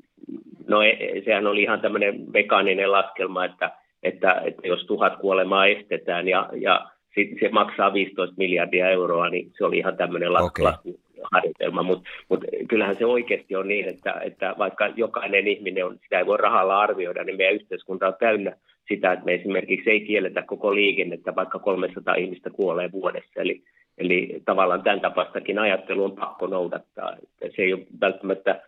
No 0.66 0.82
e, 0.82 0.88
e, 0.88 1.22
sehän 1.24 1.46
oli 1.46 1.62
ihan 1.62 1.80
tämmöinen 1.80 2.24
mekaaninen 2.32 2.92
laskelma, 2.92 3.44
että, 3.44 3.70
että, 4.02 4.42
että 4.44 4.66
jos 4.68 4.86
tuhat 4.86 5.16
kuolemaa 5.20 5.66
estetään 5.66 6.28
ja, 6.28 6.48
ja 6.60 6.90
sit 7.14 7.28
se 7.40 7.48
maksaa 7.48 7.92
15 7.92 8.34
miljardia 8.38 8.90
euroa, 8.90 9.28
niin 9.28 9.52
se 9.58 9.64
oli 9.64 9.78
ihan 9.78 9.96
tämmöinen 9.96 10.30
okay. 10.42 10.72
harjoitelma, 11.32 11.82
mutta 11.82 12.10
mut 12.28 12.44
kyllähän 12.68 12.96
se 12.96 13.06
oikeasti 13.06 13.56
on 13.56 13.68
niin, 13.68 13.88
että, 13.88 14.20
että 14.24 14.54
vaikka 14.58 14.86
jokainen 14.86 15.48
ihminen 15.48 15.86
on, 15.86 15.98
sitä 16.02 16.18
ei 16.18 16.26
voi 16.26 16.36
rahalla 16.36 16.80
arvioida, 16.80 17.24
niin 17.24 17.36
meidän 17.36 17.54
yhteiskunta 17.54 18.06
on 18.06 18.14
täynnä 18.20 18.56
sitä, 18.88 19.12
että 19.12 19.24
me 19.24 19.34
esimerkiksi 19.34 19.90
ei 19.90 20.00
kielletä 20.00 20.42
koko 20.42 20.74
liikennettä, 20.74 21.34
vaikka 21.34 21.58
300 21.58 22.14
ihmistä 22.14 22.50
kuolee 22.50 22.92
vuodessa. 22.92 23.40
Eli, 23.40 23.62
eli 23.98 24.42
tavallaan 24.44 24.82
tämän 24.82 25.00
tapaistakin 25.00 25.58
ajattelu 25.58 26.04
on 26.04 26.16
pakko 26.16 26.46
noudattaa. 26.46 27.16
Se 27.56 27.62
ei 27.62 27.72
ole 27.72 27.86
välttämättä 28.00 28.60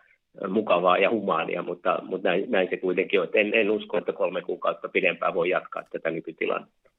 mukavaa 0.47 0.97
ja 0.97 1.09
humaania, 1.09 1.63
mutta, 1.63 1.99
mutta 2.03 2.29
näin, 2.29 2.51
näin 2.51 2.67
se 2.69 2.77
kuitenkin 2.77 3.21
on. 3.21 3.27
En, 3.33 3.53
en 3.53 3.71
usko, 3.71 3.97
että 3.97 4.13
kolme 4.13 4.41
kuukautta 4.41 4.89
pidempään 4.89 5.33
voi 5.33 5.49
jatkaa 5.49 5.83
tätä 5.91 6.11
nykytilannetta. 6.11 6.89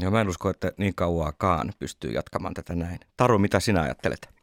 Joo, 0.00 0.10
mä 0.10 0.20
en 0.20 0.28
usko, 0.28 0.50
että 0.50 0.72
niin 0.76 0.94
kauaakaan 0.94 1.72
pystyy 1.78 2.10
jatkamaan 2.10 2.54
tätä 2.54 2.74
näin. 2.74 2.98
Taru, 3.16 3.38
mitä 3.38 3.60
sinä 3.60 3.82
ajattelet? 3.82 4.37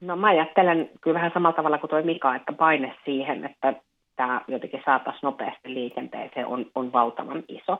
No 0.00 0.16
mä 0.16 0.26
ajattelen 0.26 0.90
kyllä 1.00 1.14
vähän 1.14 1.30
samalla 1.34 1.56
tavalla 1.56 1.78
kuin 1.78 1.90
tuo 1.90 2.02
Mika, 2.02 2.34
että 2.34 2.52
paine 2.52 2.94
siihen, 3.04 3.44
että 3.44 3.74
tämä 4.16 4.40
jotenkin 4.48 4.82
saataisiin 4.84 5.20
nopeasti 5.22 5.74
liikenteeseen 5.74 6.46
on, 6.46 6.66
on 6.74 6.92
valtavan 6.92 7.42
iso. 7.48 7.78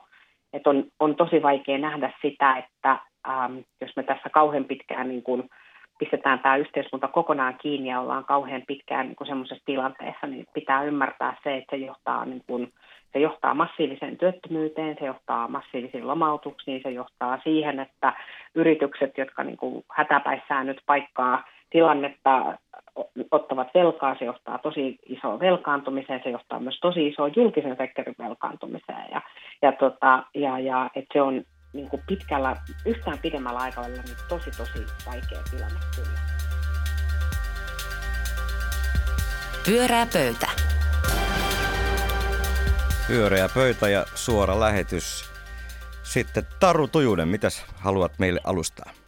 Et 0.53 0.67
on, 0.67 0.83
on 0.99 1.15
tosi 1.15 1.41
vaikea 1.41 1.77
nähdä 1.77 2.13
sitä, 2.21 2.57
että 2.57 2.97
ähm, 3.29 3.57
jos 3.81 3.95
me 3.95 4.03
tässä 4.03 4.29
kauhean 4.29 4.65
pitkään 4.65 5.07
niin 5.07 5.23
kun 5.23 5.49
pistetään 5.99 6.39
tämä 6.39 6.55
yhteiskunta 6.55 7.07
kokonaan 7.07 7.57
kiinni 7.61 7.89
ja 7.89 7.99
ollaan 7.99 8.25
kauhean 8.25 8.63
pitkään 8.67 9.07
niin 9.07 9.27
semmoisessa 9.27 9.65
tilanteessa, 9.65 10.27
niin 10.27 10.45
pitää 10.53 10.83
ymmärtää 10.83 11.35
se, 11.43 11.57
että 11.57 11.75
se 11.75 11.85
johtaa, 11.85 12.25
niin 12.25 12.43
kun, 12.47 12.71
se 13.13 13.19
johtaa 13.19 13.53
massiiviseen 13.53 14.17
työttömyyteen, 14.17 14.95
se 14.99 15.05
johtaa 15.05 15.47
massiivisiin 15.47 16.07
lomautuksiin, 16.07 16.81
se 16.83 16.91
johtaa 16.91 17.39
siihen, 17.43 17.79
että 17.79 18.13
yritykset, 18.55 19.17
jotka 19.17 19.43
niin 19.43 19.57
hätäpäissään 19.89 20.67
nyt 20.67 20.81
paikkaa 20.85 21.43
tilannetta 21.71 22.57
ottavat 23.31 23.67
velkaa, 23.73 24.15
se 24.19 24.25
johtaa 24.25 24.57
tosi 24.57 24.99
isoon 25.05 25.39
velkaantumiseen, 25.39 26.21
se 26.23 26.29
johtaa 26.29 26.59
myös 26.59 26.79
tosi 26.79 27.07
isoon 27.07 27.31
julkisen 27.35 27.75
sektorin 27.77 28.15
velkaantumiseen 28.19 29.11
ja, 29.11 29.21
ja, 29.61 29.71
tota, 29.71 30.23
ja, 30.35 30.59
ja 30.59 30.89
et 30.95 31.05
se 31.13 31.21
on 31.21 31.43
niin 31.73 31.89
kuin 31.89 32.01
pitkällä, 32.07 32.55
yhtään 32.85 33.17
pidemmällä 33.21 33.59
aikavälillä 33.59 34.01
niin 34.01 34.17
tosi 34.29 34.51
tosi 34.57 34.85
vaikea 35.05 35.39
tilanne 35.51 35.79
kyllä. 35.95 36.19
Pyörää 39.65 40.07
pöytä. 40.13 40.47
Pyöreä 43.07 43.49
pöytä 43.53 43.89
ja 43.89 44.05
suora 44.15 44.59
lähetys. 44.59 45.31
Sitten 46.03 46.43
Taru 46.59 46.87
Tujunen, 46.87 47.27
mitäs 47.27 47.65
haluat 47.75 48.11
meille 48.19 48.39
alustaa? 48.43 49.00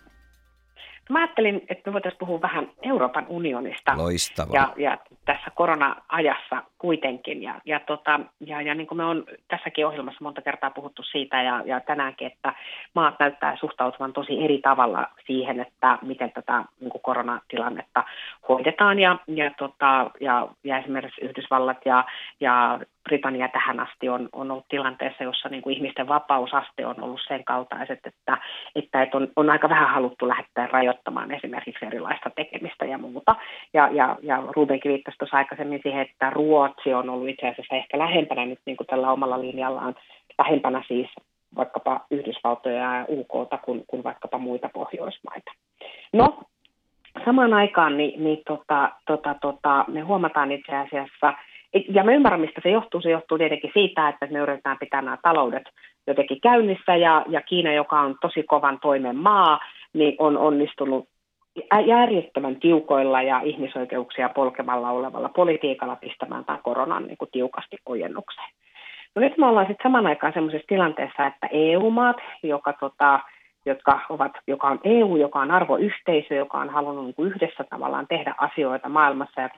Mä 1.09 1.19
ajattelin, 1.19 1.61
että 1.69 1.89
me 1.89 1.93
voitaisiin 1.93 2.19
puhua 2.19 2.41
vähän 2.41 2.71
Euroopan 2.81 3.25
unionista. 3.29 3.97
Loistavaa. 3.97 4.55
Ja, 4.55 4.73
ja 4.77 4.97
tässä 5.25 5.51
korona-ajassa 5.55 6.63
kuitenkin. 6.77 7.43
Ja, 7.43 7.61
ja, 7.65 7.79
tota, 7.79 8.19
ja, 8.39 8.61
ja 8.61 8.75
niin 8.75 8.87
kuin 8.87 8.97
me 8.97 9.05
on 9.05 9.25
tässäkin 9.47 9.87
ohjelmassa 9.87 10.23
monta 10.23 10.41
kertaa 10.41 10.69
puhuttu 10.69 11.03
siitä 11.03 11.41
ja, 11.41 11.63
ja 11.65 11.79
tänäänkin, 11.79 12.27
että 12.27 12.53
maat 12.93 13.15
näyttää 13.19 13.57
suhtautuvan 13.59 14.13
tosi 14.13 14.43
eri 14.43 14.59
tavalla 14.61 15.07
siihen, 15.25 15.59
että 15.59 15.97
miten 16.01 16.31
tätä 16.31 16.63
niin 16.79 16.89
kuin 16.89 17.01
koronatilannetta 17.01 18.03
hoidetaan. 18.49 18.99
Ja, 18.99 19.19
ja, 19.27 19.51
tota, 19.57 20.11
ja, 20.19 20.47
ja 20.63 20.77
esimerkiksi 20.77 21.21
Yhdysvallat 21.21 21.85
ja, 21.85 22.05
ja 22.39 22.79
Britannia 23.03 23.47
tähän 23.47 23.79
asti 23.79 24.09
on, 24.09 24.29
on 24.33 24.51
ollut 24.51 24.67
tilanteessa, 24.69 25.23
jossa 25.23 25.49
niin 25.49 25.61
kuin 25.61 25.75
ihmisten 25.75 26.07
vapausaste 26.07 26.85
on 26.85 27.03
ollut 27.03 27.21
sen 27.27 27.43
kaltaiset, 27.43 27.99
että, 28.05 28.37
että, 28.75 29.07
on, 29.13 29.27
on 29.35 29.49
aika 29.49 29.69
vähän 29.69 29.89
haluttu 29.89 30.27
lähettää 30.27 30.67
rajoittamaan 30.67 31.31
esimerkiksi 31.31 31.85
erilaista 31.85 32.29
tekemistä 32.29 32.85
ja 32.85 32.97
muuta. 32.97 33.35
Ja, 33.73 33.89
ja, 33.91 34.17
ja 34.21 34.43
Rubenkin 34.55 34.91
viittasi 34.91 35.17
tuossa 35.17 35.37
aikaisemmin 35.37 35.79
siihen, 35.83 36.01
että 36.01 36.29
Ruotsi 36.29 36.93
on 36.93 37.09
ollut 37.09 37.29
itse 37.29 37.47
asiassa 37.47 37.75
ehkä 37.75 37.97
lähempänä 37.97 38.45
nyt 38.45 38.59
niin 38.65 38.77
kuin 38.77 38.87
tällä 38.87 39.11
omalla 39.11 39.41
linjallaan, 39.41 39.95
lähempänä 40.37 40.83
siis 40.87 41.09
vaikkapa 41.55 42.05
Yhdysvaltoja 42.11 42.97
ja 42.97 43.05
UK 43.09 43.61
kuin, 43.65 43.83
kuin 43.87 44.03
vaikkapa 44.03 44.37
muita 44.37 44.69
Pohjoismaita. 44.73 45.51
No, 46.13 46.43
samaan 47.25 47.53
aikaan 47.53 47.97
niin, 47.97 48.23
niin 48.23 48.41
tota, 48.47 48.89
tota, 49.07 49.35
tota, 49.41 49.85
me 49.87 50.01
huomataan 50.01 50.51
itse 50.51 50.75
asiassa, 50.75 51.33
ja 51.93 52.03
me 52.03 52.15
ymmärrän, 52.15 52.41
mistä 52.41 52.61
se 52.63 52.69
johtuu. 52.69 53.01
Se 53.01 53.09
johtuu 53.09 53.37
tietenkin 53.37 53.71
siitä, 53.73 54.09
että 54.09 54.27
me 54.31 54.39
yritetään 54.39 54.77
pitää 54.79 55.01
nämä 55.01 55.17
taloudet 55.21 55.63
jotenkin 56.07 56.41
käynnissä, 56.41 56.95
ja, 56.95 57.25
ja 57.29 57.41
Kiina, 57.41 57.73
joka 57.73 57.99
on 57.99 58.15
tosi 58.21 58.43
kovan 58.43 58.79
toimen 58.81 59.15
maa, 59.15 59.59
niin 59.93 60.15
on 60.19 60.37
onnistunut 60.37 61.05
järjettömän 61.85 62.55
tiukoilla 62.55 63.21
ja 63.21 63.41
ihmisoikeuksia 63.43 64.29
polkemalla 64.29 64.91
olevalla 64.91 65.29
politiikalla 65.29 65.95
pistämään 65.95 66.45
tämän 66.45 66.61
koronan 66.63 67.07
niin 67.07 67.17
kuin 67.17 67.29
tiukasti 67.31 67.77
ojennukseen. 67.85 68.49
No 69.15 69.19
nyt 69.19 69.37
me 69.37 69.45
ollaan 69.45 69.67
sitten 69.67 69.83
saman 69.83 70.07
aikaan 70.07 70.33
sellaisessa 70.33 70.67
tilanteessa, 70.67 71.25
että 71.25 71.47
EU-maat, 71.51 72.17
joka, 72.43 72.73
tota, 72.73 73.19
jotka 73.65 73.99
ovat, 74.09 74.31
joka 74.47 74.67
on 74.67 74.79
EU, 74.83 75.15
joka 75.15 75.39
on 75.39 75.51
arvoyhteisö, 75.51 76.35
joka 76.35 76.57
on 76.57 76.69
halunnut 76.69 77.05
niin 77.05 77.15
kuin 77.15 77.31
yhdessä 77.31 77.63
tavallaan 77.63 78.07
tehdä 78.07 78.35
asioita 78.37 78.89
maailmassa 78.89 79.41
ja 79.41 79.49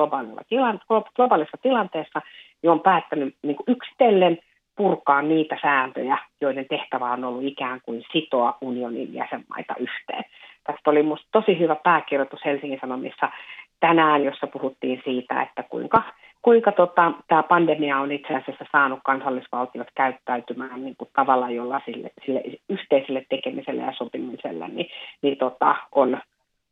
globaalissa 1.15 1.57
tilanteessa, 1.61 2.21
niin 2.61 2.71
on 2.71 2.79
päättänyt 2.79 3.35
niin 3.43 3.55
kuin 3.55 3.65
yksitellen 3.67 4.37
purkaa 4.75 5.21
niitä 5.21 5.57
sääntöjä, 5.61 6.17
joiden 6.41 6.65
tehtävä 6.69 7.11
on 7.11 7.23
ollut 7.23 7.43
ikään 7.43 7.81
kuin 7.85 8.03
sitoa 8.11 8.57
unionin 8.61 9.13
jäsenmaita 9.13 9.75
yhteen. 9.79 10.23
Tästä 10.63 10.89
oli 10.89 11.03
minusta 11.03 11.27
tosi 11.31 11.59
hyvä 11.59 11.75
pääkirjoitus 11.75 12.45
Helsingin 12.45 12.79
Sanomissa 12.81 13.29
tänään, 13.79 14.23
jossa 14.23 14.47
puhuttiin 14.47 15.01
siitä, 15.03 15.41
että 15.41 15.63
kuinka, 15.63 16.03
kuinka 16.41 16.71
tota, 16.71 17.11
tämä 17.27 17.43
pandemia 17.43 17.99
on 17.99 18.11
itse 18.11 18.35
asiassa 18.35 18.65
saanut 18.71 18.99
kansallisvaltiot 19.03 19.87
käyttäytymään 19.95 20.83
niin 20.83 20.95
kuin 20.97 21.09
tavalla, 21.15 21.49
jolla 21.49 21.81
sille, 21.85 22.11
sille 22.25 22.41
yhteiselle 22.69 23.25
tekemiselle 23.29 23.81
ja 23.81 23.93
sopimiselle 23.97 24.67
niin, 24.67 24.87
niin 25.21 25.37
tota, 25.37 25.75
on, 25.91 26.17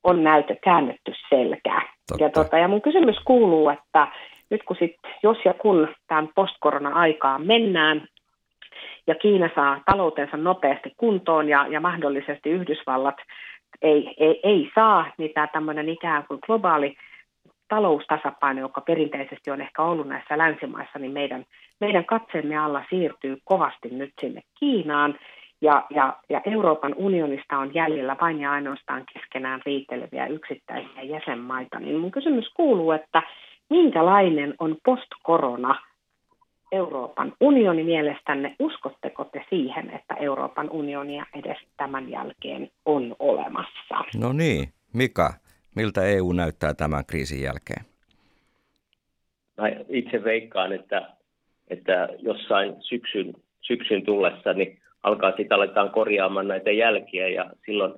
on 0.04 0.24
näytö 0.24 0.56
käännetty 0.64 1.14
selkää. 1.30 1.82
Ja, 2.20 2.30
tota, 2.30 2.58
ja 2.58 2.68
mun 2.68 2.82
kysymys 2.82 3.20
kuuluu, 3.26 3.70
että 3.70 4.08
nyt 4.50 4.64
kun 4.64 4.78
sit, 4.80 4.96
jos 5.24 5.38
ja 5.46 5.54
kun 5.54 5.88
tämän 6.08 6.30
post-korona-aikaan 6.36 7.48
mennään, 7.48 8.08
ja 9.08 9.16
Kiina 9.16 9.50
saa 9.56 9.82
taloutensa 9.86 10.38
nopeasti 10.38 10.94
kuntoon 10.98 11.50
ja, 11.50 11.68
ja 11.70 11.80
mahdollisesti 11.80 12.50
Yhdysvallat 12.50 13.16
ei, 13.82 14.16
ei, 14.18 14.40
ei 14.44 14.72
saa, 14.76 15.06
niin 15.18 15.32
tämä 15.34 15.48
tämmöinen 15.48 15.90
ikään 15.90 16.24
kuin 16.28 16.40
globaali 16.46 16.96
taloustasapaino, 17.68 18.62
joka 18.62 18.82
perinteisesti 18.82 19.52
on 19.52 19.62
ehkä 19.62 19.82
ollut 19.82 20.08
näissä 20.08 20.38
länsimaissa, 20.38 21.00
niin 21.00 21.12
meidän, 21.12 21.46
meidän 21.80 22.06
katseemme 22.06 22.58
alla 22.58 22.84
siirtyy 22.90 23.38
kovasti 23.44 23.90
nyt 23.90 24.14
sinne 24.22 24.42
Kiinaan. 24.60 25.16
Ja, 25.62 25.86
ja, 25.90 26.18
ja 26.30 26.42
Euroopan 26.46 26.96
unionista 26.98 27.58
on 27.58 27.74
jäljellä 27.74 28.16
vain 28.22 28.42
ja 28.42 28.52
ainoastaan 28.52 29.04
keskenään 29.14 29.62
riiteleviä 29.66 30.28
yksittäisiä 30.28 31.02
jäsenmaita. 31.04 31.80
Niin 31.80 32.00
mun 32.00 32.12
kysymys 32.12 32.50
kuuluu, 32.54 32.92
että 32.92 33.24
minkälainen 33.70 34.54
on 34.60 34.78
post-korona 34.86 35.76
Euroopan 36.74 37.34
unioni 37.40 37.84
mielestänne? 37.84 38.56
Uskotteko 38.60 39.24
te 39.24 39.46
siihen, 39.50 39.90
että 39.90 40.16
Euroopan 40.16 40.70
unionia 40.70 41.26
edes 41.36 41.58
tämän 41.78 42.10
jälkeen 42.10 42.70
on 42.86 43.16
olemassa? 43.20 43.96
No 44.20 44.34
niin, 44.34 44.70
Mika, 44.94 45.34
miltä 45.76 46.06
EU 46.06 46.32
näyttää 46.32 46.74
tämän 46.74 47.06
kriisin 47.06 47.42
jälkeen? 47.42 47.86
Mä 49.58 49.68
itse 49.90 50.24
veikkaan, 50.24 50.74
että, 50.74 51.10
että 51.68 52.10
jossain 52.20 52.76
syksyn, 52.80 53.34
syksyn 53.62 54.06
tullessa 54.06 54.54
niin 54.54 54.80
alkaa 55.04 55.34
sitä 55.38 55.56
aletaan 55.56 55.92
korjaamaan 55.92 56.48
näitä 56.48 56.72
jälkiä 56.72 57.28
ja 57.28 57.52
silloin 57.66 57.94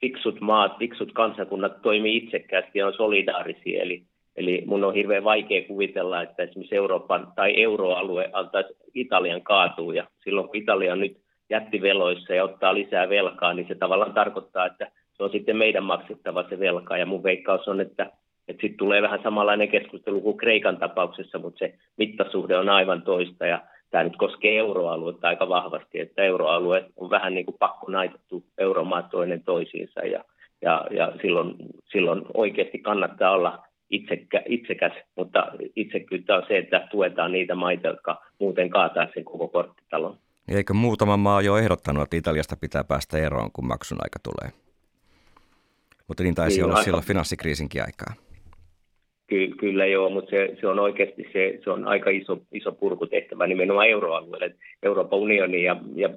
fiksut 0.00 0.40
maat, 0.40 0.78
fiksut 0.78 1.12
kansakunnat 1.12 1.82
toimii 1.82 2.16
itsekkäästi 2.16 2.78
ja 2.78 2.86
on 2.86 2.94
solidaarisia. 2.94 3.82
Eli 3.82 4.02
Eli 4.40 4.62
mun 4.66 4.84
on 4.84 4.94
hirveän 4.94 5.24
vaikea 5.24 5.64
kuvitella, 5.64 6.22
että 6.22 6.42
esimerkiksi 6.42 6.76
Euroopan 6.76 7.32
tai 7.36 7.62
euroalue 7.62 8.30
antaisi 8.32 8.74
Italian 8.94 9.42
kaatua. 9.42 9.94
Ja 9.94 10.06
silloin 10.24 10.46
kun 10.46 10.56
Italia 10.56 10.92
on 10.92 11.00
nyt 11.00 11.16
jättiveloissa 11.50 12.34
ja 12.34 12.44
ottaa 12.44 12.74
lisää 12.74 13.08
velkaa, 13.08 13.54
niin 13.54 13.68
se 13.68 13.74
tavallaan 13.74 14.14
tarkoittaa, 14.14 14.66
että 14.66 14.90
se 15.16 15.22
on 15.22 15.30
sitten 15.30 15.56
meidän 15.56 15.84
maksettava 15.84 16.44
se 16.48 16.58
velka. 16.58 16.96
Ja 16.96 17.06
mun 17.06 17.22
veikkaus 17.22 17.68
on, 17.68 17.80
että, 17.80 18.02
että 18.48 18.60
sitten 18.60 18.78
tulee 18.78 19.02
vähän 19.02 19.22
samanlainen 19.22 19.68
keskustelu 19.68 20.20
kuin 20.20 20.36
Kreikan 20.36 20.76
tapauksessa, 20.76 21.38
mutta 21.38 21.58
se 21.58 21.74
mittasuhde 21.96 22.56
on 22.56 22.68
aivan 22.68 23.02
toista. 23.02 23.46
Ja 23.46 23.62
tämä 23.90 24.04
nyt 24.04 24.16
koskee 24.16 24.58
euroaluetta 24.58 25.28
aika 25.28 25.48
vahvasti, 25.48 26.00
että 26.00 26.22
euroalue 26.22 26.84
on 26.96 27.10
vähän 27.10 27.34
niin 27.34 27.46
kuin 27.46 27.56
pakko 27.58 27.92
naitettu 27.92 28.44
euromaat 28.58 29.10
toinen 29.10 29.42
toisiinsa. 29.44 30.00
Ja 30.00 30.24
ja, 30.62 30.86
ja 30.90 31.12
silloin, 31.22 31.54
silloin 31.92 32.22
oikeasti 32.34 32.78
kannattaa 32.78 33.30
olla 33.30 33.69
itsekä, 33.90 34.42
itsekäs, 34.46 34.92
mutta 35.16 35.46
itsekyyttä 35.76 36.36
on 36.36 36.42
se, 36.48 36.58
että 36.58 36.88
tuetaan 36.90 37.32
niitä 37.32 37.54
maita, 37.54 37.88
jotka 37.88 38.22
muuten 38.38 38.70
kaataa 38.70 39.06
sen 39.14 39.24
koko 39.24 39.48
korttitalon. 39.48 40.16
Eikö 40.48 40.74
muutama 40.74 41.16
maa 41.16 41.42
jo 41.42 41.56
ehdottanut, 41.56 42.02
että 42.02 42.16
Italiasta 42.16 42.56
pitää 42.60 42.84
päästä 42.84 43.18
eroon, 43.18 43.50
kun 43.52 43.66
maksun 43.66 43.98
aika 44.00 44.18
tulee? 44.22 44.52
Mutta 46.08 46.22
niin 46.22 46.34
taisi 46.34 46.56
niin, 46.56 46.64
olla 46.64 46.74
aika... 46.74 46.84
silloin 46.84 47.04
finanssikriisinkin 47.04 47.82
aikaa. 47.82 48.14
Ky- 49.26 49.54
kyllä 49.60 49.86
joo, 49.86 50.10
mutta 50.10 50.30
se, 50.30 50.56
se 50.60 50.66
on 50.66 50.78
oikeasti 50.78 51.28
se, 51.32 51.58
se 51.64 51.70
on 51.70 51.88
aika 51.88 52.10
iso, 52.10 52.38
iso 52.52 52.72
purkutehtävä 52.72 53.46
nimenomaan 53.46 53.88
euroalueelle. 53.88 54.54
Euroopan 54.82 55.18
unioni 55.18 55.62
ja, 55.62 55.76
ja 55.94 56.08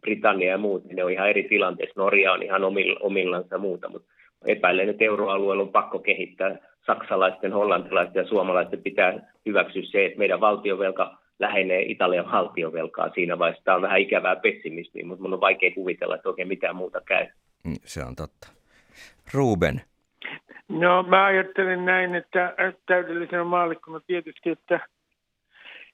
Britannia 0.00 0.50
ja 0.50 0.58
muut, 0.58 0.84
ne 0.84 1.04
on 1.04 1.12
ihan 1.12 1.30
eri 1.30 1.42
tilanteessa. 1.42 2.00
Norja 2.00 2.32
on 2.32 2.42
ihan 2.42 2.62
omillansa 3.00 3.54
ja 3.54 3.58
muuta, 3.58 3.88
mutta 3.88 4.08
epäilen, 4.46 4.88
että 4.88 5.04
euroalueella 5.04 5.62
on 5.62 5.72
pakko 5.72 5.98
kehittää 5.98 6.58
saksalaisten, 6.88 7.52
hollantilaisten 7.52 8.20
ja 8.20 8.28
suomalaisten 8.28 8.82
pitää 8.82 9.32
hyväksyä 9.46 9.82
se, 9.82 10.04
että 10.04 10.18
meidän 10.18 10.40
valtiovelka 10.40 11.18
lähenee 11.38 11.82
Italian 11.82 12.32
valtiovelkaa 12.32 13.10
siinä 13.14 13.38
vaiheessa. 13.38 13.64
Tämä 13.64 13.74
on 13.74 13.82
vähän 13.82 14.00
ikävää 14.00 14.36
pessimismiä, 14.36 15.06
mutta 15.06 15.22
minun 15.22 15.34
on 15.34 15.40
vaikea 15.40 15.74
kuvitella, 15.74 16.14
että 16.14 16.28
oikein 16.28 16.48
mitään 16.48 16.76
muuta 16.76 17.00
käy. 17.00 17.26
Mm, 17.64 17.74
se 17.84 18.04
on 18.04 18.16
totta. 18.16 18.48
Ruben. 19.34 19.80
No 20.68 21.02
mä 21.02 21.24
ajattelen 21.24 21.84
näin, 21.84 22.14
että 22.14 22.54
täydellisenä 22.86 23.44
maallikkona 23.44 24.00
tietysti, 24.00 24.50
että 24.50 24.80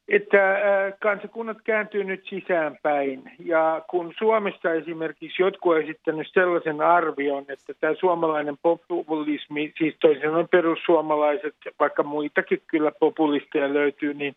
että 0.08 0.58
kansakunnat 1.00 1.58
kääntyy 1.64 2.04
nyt 2.04 2.25
sisäänpäin. 2.28 3.23
Ja 3.44 3.82
kun 3.90 4.14
Suomessa 4.18 4.73
esimerkiksi 4.73 5.42
jotkut 5.42 5.75
on 5.75 5.82
esittänyt 5.82 6.26
sellaisen 6.32 6.80
arvion, 6.80 7.44
että 7.49 7.75
tämä 7.80 7.94
suomalainen 7.94 8.56
populismi, 8.62 9.73
siis 9.78 9.96
toisin 10.00 10.23
sanoen 10.23 10.49
perussuomalaiset, 10.49 11.54
vaikka 11.80 12.02
muitakin 12.02 12.62
kyllä 12.66 12.92
populisteja 13.00 13.75
löytyy, 13.75 14.14
niin 14.14 14.37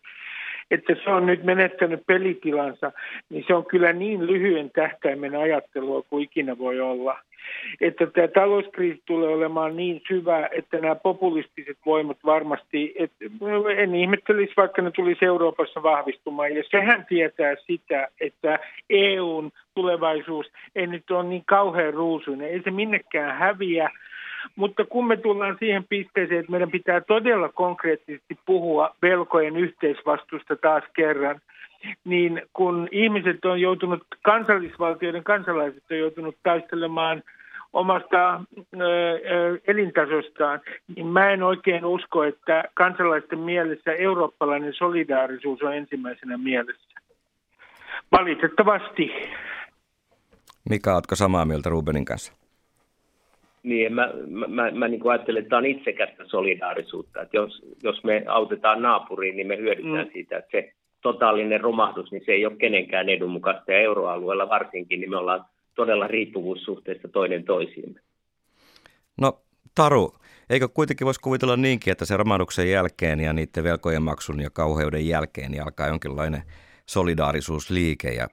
että 0.70 0.94
se 1.04 1.10
on 1.10 1.26
nyt 1.26 1.44
menettänyt 1.44 2.02
pelitilansa, 2.06 2.92
niin 3.30 3.44
se 3.46 3.54
on 3.54 3.66
kyllä 3.66 3.92
niin 3.92 4.26
lyhyen 4.26 4.70
tähtäimen 4.70 5.36
ajattelua 5.36 6.02
kuin 6.02 6.24
ikinä 6.24 6.58
voi 6.58 6.80
olla. 6.80 7.18
Että 7.80 8.06
tämä 8.06 8.28
talouskriisi 8.28 9.02
tulee 9.06 9.28
olemaan 9.28 9.76
niin 9.76 10.02
syvä, 10.08 10.48
että 10.52 10.78
nämä 10.78 10.94
populistiset 10.94 11.78
voimat 11.86 12.16
varmasti, 12.24 12.94
että 12.98 13.24
en 13.76 13.94
ihmettelisi 13.94 14.52
vaikka 14.56 14.82
ne 14.82 14.90
tulisi 14.90 15.24
Euroopassa 15.24 15.82
vahvistumaan. 15.82 16.54
Ja 16.56 16.62
sehän 16.70 17.06
tietää 17.08 17.54
sitä, 17.66 18.08
että 18.20 18.58
EUn 18.90 19.50
tulevaisuus 19.74 20.46
ei 20.74 20.86
nyt 20.86 21.10
ole 21.10 21.24
niin 21.24 21.44
kauhean 21.46 21.94
ruusuinen. 21.94 22.48
Ei 22.48 22.62
se 22.64 22.70
minnekään 22.70 23.38
häviä, 23.38 23.90
mutta 24.56 24.84
kun 24.84 25.06
me 25.06 25.16
tullaan 25.16 25.56
siihen 25.58 25.84
pisteeseen, 25.88 26.40
että 26.40 26.50
meidän 26.50 26.70
pitää 26.70 27.00
todella 27.00 27.48
konkreettisesti 27.48 28.38
puhua 28.46 28.94
velkojen 29.02 29.56
yhteisvastuusta 29.56 30.56
taas 30.56 30.84
kerran, 30.96 31.40
niin 32.04 32.42
kun 32.52 32.88
ihmiset 32.90 33.44
on 33.44 33.60
joutunut, 33.60 34.02
kansallisvaltioiden 34.22 35.24
kansalaiset 35.24 35.82
on 35.90 35.98
joutunut 35.98 36.36
taistelemaan 36.42 37.22
omasta 37.72 38.40
ö, 38.80 39.60
elintasostaan, 39.66 40.60
niin 40.96 41.06
mä 41.06 41.30
en 41.30 41.42
oikein 41.42 41.84
usko, 41.84 42.24
että 42.24 42.64
kansalaisten 42.74 43.38
mielessä 43.38 43.92
eurooppalainen 43.92 44.74
solidaarisuus 44.74 45.62
on 45.62 45.76
ensimmäisenä 45.76 46.38
mielessä. 46.38 47.00
Valitettavasti. 48.12 49.10
Mika, 50.70 50.94
oletko 50.94 51.16
samaa 51.16 51.44
mieltä 51.44 51.70
Rubenin 51.70 52.04
kanssa? 52.04 52.47
Niin, 53.62 53.94
mä, 53.94 54.10
mä, 54.26 54.46
mä, 54.46 54.70
mä 54.70 54.88
niin 54.88 55.10
ajattelen, 55.10 55.40
että 55.40 55.48
tämä 55.48 55.58
on 55.58 55.66
itsekästä 55.66 56.24
solidaarisuutta. 56.26 57.22
Että 57.22 57.36
jos, 57.36 57.62
jos 57.82 58.04
me 58.04 58.24
autetaan 58.28 58.82
naapuriin, 58.82 59.36
niin 59.36 59.46
me 59.46 59.56
hyödytään 59.56 60.06
mm. 60.06 60.12
siitä, 60.12 60.38
että 60.38 60.50
se 60.50 60.72
totaalinen 61.02 61.60
romahdus, 61.60 62.12
niin 62.12 62.22
se 62.26 62.32
ei 62.32 62.46
ole 62.46 62.56
kenenkään 62.56 63.08
edun 63.08 63.30
mukaista. 63.30 63.72
Ja 63.72 63.78
euroalueella 63.78 64.48
varsinkin, 64.48 65.00
niin 65.00 65.10
me 65.10 65.16
ollaan 65.16 65.44
todella 65.74 66.06
riippuvuussuhteessa 66.06 67.08
toinen 67.08 67.44
toisiimme. 67.44 68.00
No 69.20 69.42
Taru, 69.74 70.14
eikö 70.50 70.68
kuitenkin 70.68 71.04
voisi 71.04 71.20
kuvitella 71.20 71.56
niinkin, 71.56 71.92
että 71.92 72.04
se 72.04 72.16
romahduksen 72.16 72.70
jälkeen 72.70 73.20
ja 73.20 73.32
niiden 73.32 73.64
velkojen 73.64 74.02
maksun 74.02 74.40
ja 74.40 74.50
kauheuden 74.50 75.08
jälkeen 75.08 75.50
niin 75.50 75.62
alkaa 75.62 75.88
jonkinlainen 75.88 76.42
solidaarisuusliike 76.86 78.08
ja 78.08 78.28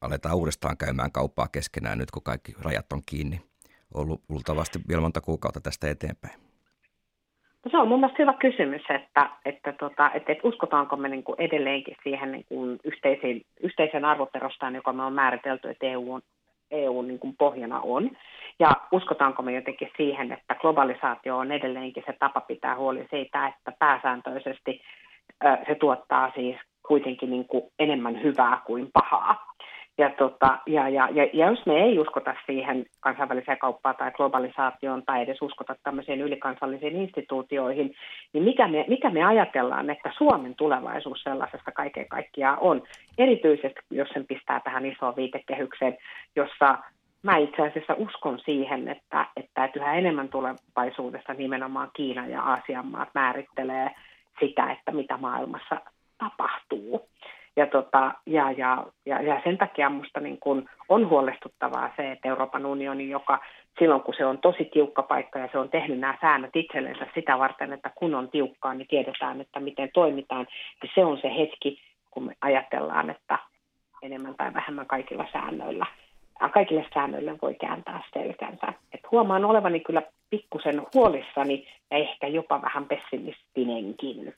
aletaan 0.00 0.36
uudestaan 0.36 0.76
käymään 0.76 1.12
kauppaa 1.12 1.48
keskenään 1.52 1.98
nyt, 1.98 2.10
kun 2.10 2.22
kaikki 2.22 2.52
rajat 2.62 2.92
on 2.92 3.00
kiinni 3.06 3.49
ollut 3.94 4.20
luultavasti 4.28 4.78
vielä 4.88 5.00
monta 5.00 5.20
kuukautta 5.20 5.60
tästä 5.60 5.90
eteenpäin? 5.90 6.34
No 7.64 7.70
se 7.70 7.76
on 7.76 7.88
mun 7.88 8.00
mielestä 8.00 8.22
hyvä 8.22 8.32
kysymys, 8.32 8.82
että, 8.90 9.30
että, 9.44 9.72
tota, 9.72 10.10
että, 10.14 10.32
että 10.32 10.48
uskotaanko 10.48 10.96
me 10.96 11.08
niin 11.08 11.22
kuin 11.22 11.40
edelleenkin 11.40 11.96
siihen 12.02 12.32
niin 12.32 12.44
kuin 12.48 12.78
yhteisen, 12.84 13.40
yhteisen 13.60 14.04
arvoperustaan, 14.04 14.74
joka 14.74 14.92
me 14.92 15.02
on 15.02 15.12
määritelty, 15.12 15.70
että 15.70 15.86
EU 15.86 16.12
on, 16.12 16.22
EU 16.70 17.02
niin 17.02 17.18
kuin 17.18 17.34
pohjana 17.38 17.80
on. 17.80 18.10
Ja 18.58 18.70
uskotaanko 18.92 19.42
me 19.42 19.52
jotenkin 19.52 19.90
siihen, 19.96 20.32
että 20.32 20.54
globalisaatio 20.54 21.38
on 21.38 21.52
edelleenkin 21.52 22.02
se 22.06 22.12
tapa 22.18 22.40
pitää 22.40 22.76
huoli 22.76 23.06
siitä, 23.10 23.46
että 23.46 23.72
pääsääntöisesti 23.78 24.80
se 25.66 25.74
tuottaa 25.74 26.32
siis 26.34 26.56
kuitenkin 26.88 27.30
niin 27.30 27.48
kuin 27.48 27.62
enemmän 27.78 28.22
hyvää 28.22 28.62
kuin 28.66 28.90
pahaa. 28.92 29.46
Ja, 30.00 30.10
tota, 30.10 30.58
ja, 30.66 30.88
ja, 30.88 31.08
ja, 31.12 31.28
ja 31.32 31.50
jos 31.50 31.66
me 31.66 31.74
ei 31.82 31.98
uskota 31.98 32.34
siihen 32.46 32.86
kansainväliseen 33.00 33.58
kauppaan 33.58 33.96
tai 33.96 34.10
globalisaatioon 34.12 35.02
tai 35.02 35.22
edes 35.22 35.42
uskota 35.42 35.76
tämmöisiin 35.82 36.20
ylikansallisiin 36.20 36.96
instituutioihin, 36.96 37.94
niin 38.32 38.44
mikä 38.44 38.68
me, 38.68 38.84
mikä 38.88 39.10
me 39.10 39.24
ajatellaan, 39.24 39.90
että 39.90 40.12
Suomen 40.18 40.54
tulevaisuus 40.54 41.22
sellaisesta 41.22 41.72
kaiken 41.72 42.08
kaikkiaan 42.08 42.58
on? 42.60 42.82
Erityisesti, 43.18 43.80
jos 43.90 44.08
sen 44.08 44.26
pistää 44.26 44.60
tähän 44.60 44.86
isoon 44.86 45.16
viitekehykseen, 45.16 45.98
jossa 46.36 46.78
mä 47.22 47.36
itse 47.36 47.62
asiassa 47.62 47.94
uskon 47.98 48.38
siihen, 48.38 48.88
että, 48.88 49.26
että 49.36 49.70
yhä 49.76 49.94
enemmän 49.94 50.28
tulevaisuudessa 50.28 51.34
nimenomaan 51.34 51.90
Kiina 51.96 52.26
ja 52.26 52.42
Aasian 52.42 52.86
maat 52.86 53.08
määrittelee 53.14 53.90
sitä, 54.40 54.72
että 54.72 54.92
mitä 54.92 55.16
maailmassa 55.16 55.80
tapahtuu. 56.18 57.08
Ja, 57.60 57.66
tota, 57.66 58.12
ja, 58.26 58.50
ja, 58.50 58.86
ja, 59.06 59.22
ja 59.22 59.40
sen 59.44 59.58
takia 59.58 59.90
minusta 59.90 60.20
niin 60.20 60.38
kun 60.40 60.68
on 60.88 61.08
huolestuttavaa 61.08 61.90
se, 61.96 62.12
että 62.12 62.28
Euroopan 62.28 62.66
unioni, 62.66 63.10
joka 63.10 63.38
silloin 63.78 64.02
kun 64.02 64.14
se 64.14 64.26
on 64.26 64.38
tosi 64.38 64.64
tiukka 64.64 65.02
paikka 65.02 65.38
ja 65.38 65.48
se 65.52 65.58
on 65.58 65.68
tehnyt 65.68 65.98
nämä 65.98 66.18
säännöt 66.20 66.56
itsellensä 66.56 67.06
sitä 67.14 67.38
varten, 67.38 67.72
että 67.72 67.90
kun 67.94 68.14
on 68.14 68.28
tiukkaa, 68.28 68.74
niin 68.74 68.88
tiedetään, 68.88 69.40
että 69.40 69.60
miten 69.60 69.90
toimitaan, 69.94 70.46
niin 70.82 70.90
se 70.94 71.04
on 71.04 71.18
se 71.22 71.34
hetki, 71.36 71.80
kun 72.10 72.24
me 72.24 72.34
ajatellaan, 72.40 73.10
että 73.10 73.38
enemmän 74.02 74.34
tai 74.34 74.54
vähemmän 74.54 74.86
kaikilla 74.86 75.26
säännöillä 75.32 75.86
kaikille 76.48 76.86
säännöille 76.94 77.38
voi 77.42 77.54
kääntää 77.54 78.02
selkänsä. 78.12 78.72
Et 78.92 79.10
huomaan 79.10 79.44
olevani 79.44 79.80
kyllä 79.80 80.02
pikkusen 80.30 80.82
huolissani 80.94 81.66
ja 81.90 81.96
ehkä 81.96 82.26
jopa 82.26 82.62
vähän 82.62 82.86
pessimistinenkin. 82.86 84.34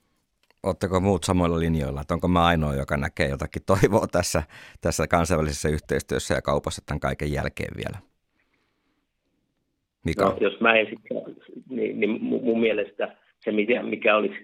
Oletteko 0.63 1.01
muut 1.01 1.25
samoilla 1.25 1.61
linjoilla? 1.61 2.01
Että 2.01 2.15
onko 2.15 2.29
mä 2.29 2.45
ainoa, 2.45 2.75
joka 2.75 2.97
näkee 2.97 3.29
jotakin 3.29 3.63
toivoa 3.67 4.07
tässä, 4.07 4.43
tässä 4.81 5.07
kansainvälisessä 5.07 5.69
yhteistyössä 5.69 6.35
ja 6.35 6.43
kaupassa 6.43 6.83
tämän 6.87 7.01
kaiken 7.01 7.33
jälkeen 7.33 7.77
vielä? 7.77 7.99
Mika? 10.05 10.25
No, 10.25 10.37
jos 10.41 10.61
mä 10.61 10.75
en 10.75 10.87
sitten, 10.87 11.37
niin, 11.69 12.01
niin 12.01 12.23
mun, 12.23 12.61
mielestä 12.61 13.17
se, 13.41 13.53
mikä 13.83 14.17
olisi 14.17 14.35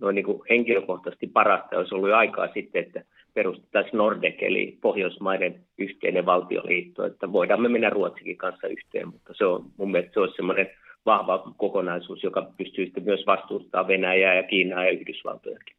noin 0.00 0.14
niin 0.14 0.24
kuin 0.24 0.42
henkilökohtaisesti 0.50 1.26
parasta, 1.26 1.78
olisi 1.78 1.94
ollut 1.94 2.12
aikaa 2.12 2.48
sitten, 2.54 2.84
että 2.84 3.04
perustettaisiin 3.34 3.98
Nordec, 3.98 4.36
eli 4.40 4.78
Pohjoismaiden 4.80 5.64
yhteinen 5.78 6.26
valtioliitto, 6.26 7.06
että 7.06 7.32
voidaan 7.32 7.62
me 7.62 7.68
mennä 7.68 7.90
Ruotsikin 7.90 8.36
kanssa 8.36 8.66
yhteen, 8.66 9.08
mutta 9.08 9.32
se 9.36 9.44
on 9.44 9.64
mun 9.76 9.90
mielestä 9.90 10.14
se 10.14 10.20
olisi 10.20 10.36
semmoinen 10.36 10.70
vahva 11.08 11.52
kokonaisuus, 11.56 12.22
joka 12.22 12.46
pystyy 12.56 12.84
sitten 12.84 13.04
myös 13.04 13.26
vastuuttamaan 13.26 13.88
Venäjää 13.88 14.34
ja 14.34 14.42
Kiinaa 14.42 14.84
ja 14.84 14.90
Yhdysvaltojakin. 14.90 15.78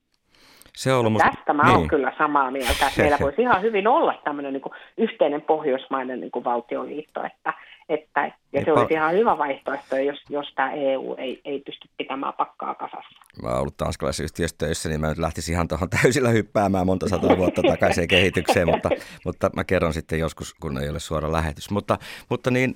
Se 0.75 0.93
on 0.93 1.11
musta... 1.11 1.31
Tästä 1.35 1.53
mä 1.53 1.63
niin. 1.63 1.75
olen 1.75 1.87
kyllä 1.87 2.13
samaa 2.17 2.51
mieltä, 2.51 2.87
että 2.87 3.01
meillä 3.01 3.17
voisi 3.21 3.41
ihan 3.41 3.61
hyvin 3.61 3.87
olla 3.87 4.21
tämmöinen 4.23 4.53
niin 4.53 4.63
yhteinen 4.97 5.41
pohjoismainen 5.41 6.19
niin 6.19 6.31
kuin 6.31 6.45
valtioliitto, 6.45 7.23
että, 7.23 7.53
että, 7.89 8.25
ja 8.25 8.31
niin 8.53 8.65
se 8.65 8.71
olisi 8.71 8.93
ihan 8.93 9.13
hyvä 9.13 9.37
vaihtoehto, 9.37 9.97
jos, 9.97 10.19
jos 10.29 10.53
tämä 10.55 10.71
EU 10.71 11.15
ei, 11.17 11.41
ei 11.45 11.59
pysty 11.59 11.89
pitämään 11.97 12.33
pakkaa 12.33 12.75
kasassa. 12.75 13.19
Mä 13.43 13.49
oon 13.49 13.59
ollut 13.59 13.77
tanskalaisessa 13.77 14.23
yhtiössä 14.23 14.55
töissä, 14.57 14.89
niin 14.89 15.01
mä 15.01 15.09
nyt 15.09 15.17
lähtisin 15.17 15.53
ihan 15.53 15.67
tuohon 15.67 15.89
täysillä 16.01 16.29
hyppäämään 16.29 16.85
monta 16.85 17.09
sataa 17.09 17.37
vuotta 17.37 17.61
takaisin 17.61 18.07
kehitykseen, 18.07 18.69
mutta, 18.69 18.89
mutta 19.25 19.49
mä 19.55 19.63
kerron 19.63 19.93
sitten 19.93 20.19
joskus, 20.19 20.53
kun 20.53 20.81
ei 20.81 20.89
ole 20.89 20.99
suora 20.99 21.31
lähetys. 21.31 21.71
Mutta, 21.71 21.97
mutta 22.29 22.51
niin, 22.51 22.75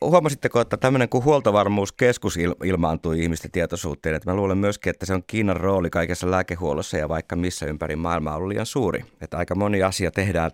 huomasitteko, 0.00 0.60
että 0.60 0.76
tämmöinen 0.76 1.08
kuin 1.08 1.24
huoltovarmuuskeskus 1.24 2.38
ilmaantui 2.64 3.20
ihmisten 3.20 3.50
tietoisuuteen, 3.50 4.14
että 4.14 4.30
mä 4.30 4.36
luulen 4.36 4.58
myöskin, 4.58 4.90
että 4.90 5.06
se 5.06 5.14
on 5.14 5.22
Kiinan 5.26 5.56
rooli 5.56 5.90
kaikessa 5.90 6.30
lääkehuollossa 6.30 6.96
ja 6.96 7.08
vaikka 7.08 7.36
missä 7.36 7.66
ympäri 7.66 7.96
maailmaa 7.96 8.36
on 8.36 8.48
liian 8.48 8.66
suuri. 8.66 9.00
Että 9.22 9.36
aika 9.36 9.54
moni 9.54 9.82
asia 9.82 10.10
tehdään 10.10 10.50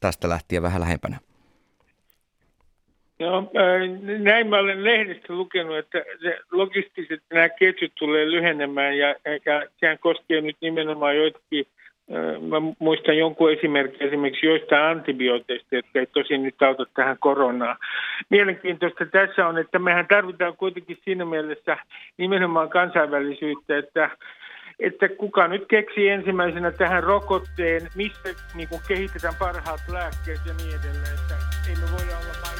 tästä 0.00 0.28
lähtien 0.28 0.62
vähän 0.62 0.80
lähempänä. 0.80 1.18
No, 3.18 3.50
näin 4.18 4.46
mä 4.46 4.58
olen 4.58 4.84
lehdestä 4.84 5.32
lukenut, 5.32 5.76
että 5.76 6.04
se 6.22 6.38
logistiset 6.50 7.22
nämä 7.30 7.48
ketjut 7.48 7.92
tulee 7.94 8.30
lyhenemään 8.30 8.98
ja, 8.98 9.08
ja 9.46 9.66
sehän 9.80 9.98
koskee 9.98 10.40
nyt 10.40 10.56
nimenomaan 10.60 11.16
joitakin 11.16 11.66
Mä 12.40 12.56
muistan 12.78 13.18
jonkun 13.18 13.52
esimerkki 13.52 14.04
esimerkiksi 14.04 14.46
joistain 14.46 14.84
antibiooteista, 14.84 15.74
jotka 15.74 15.98
ei 15.98 16.06
tosin 16.06 16.42
nyt 16.42 16.62
auta 16.62 16.86
tähän 16.94 17.18
koronaan. 17.18 17.76
Mielenkiintoista 18.30 19.06
tässä 19.06 19.46
on, 19.46 19.58
että 19.58 19.78
mehän 19.78 20.06
tarvitaan 20.08 20.56
kuitenkin 20.56 20.98
siinä 21.04 21.24
mielessä 21.24 21.76
nimenomaan 22.16 22.70
kansainvälisyyttä, 22.70 23.78
että 23.78 24.10
että 24.78 25.08
kuka 25.08 25.48
nyt 25.48 25.64
keksii 25.68 26.08
ensimmäisenä 26.08 26.70
tähän 26.70 27.02
rokotteen, 27.02 27.82
mistä 27.94 28.28
niin 28.54 28.68
kuin 28.68 28.80
kehitetään 28.88 29.34
parhaat 29.38 29.80
lääkkeet 29.92 30.40
ja 30.46 30.54
niin 30.54 30.80
edelleen, 30.80 31.14
että 31.14 31.34
ei 31.68 31.74
me 31.74 31.86
voida 31.92 32.18
olla 32.18 32.34
vain 32.42 32.54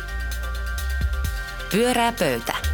Pyörää 1.72 2.12
pöytä. 2.18 2.73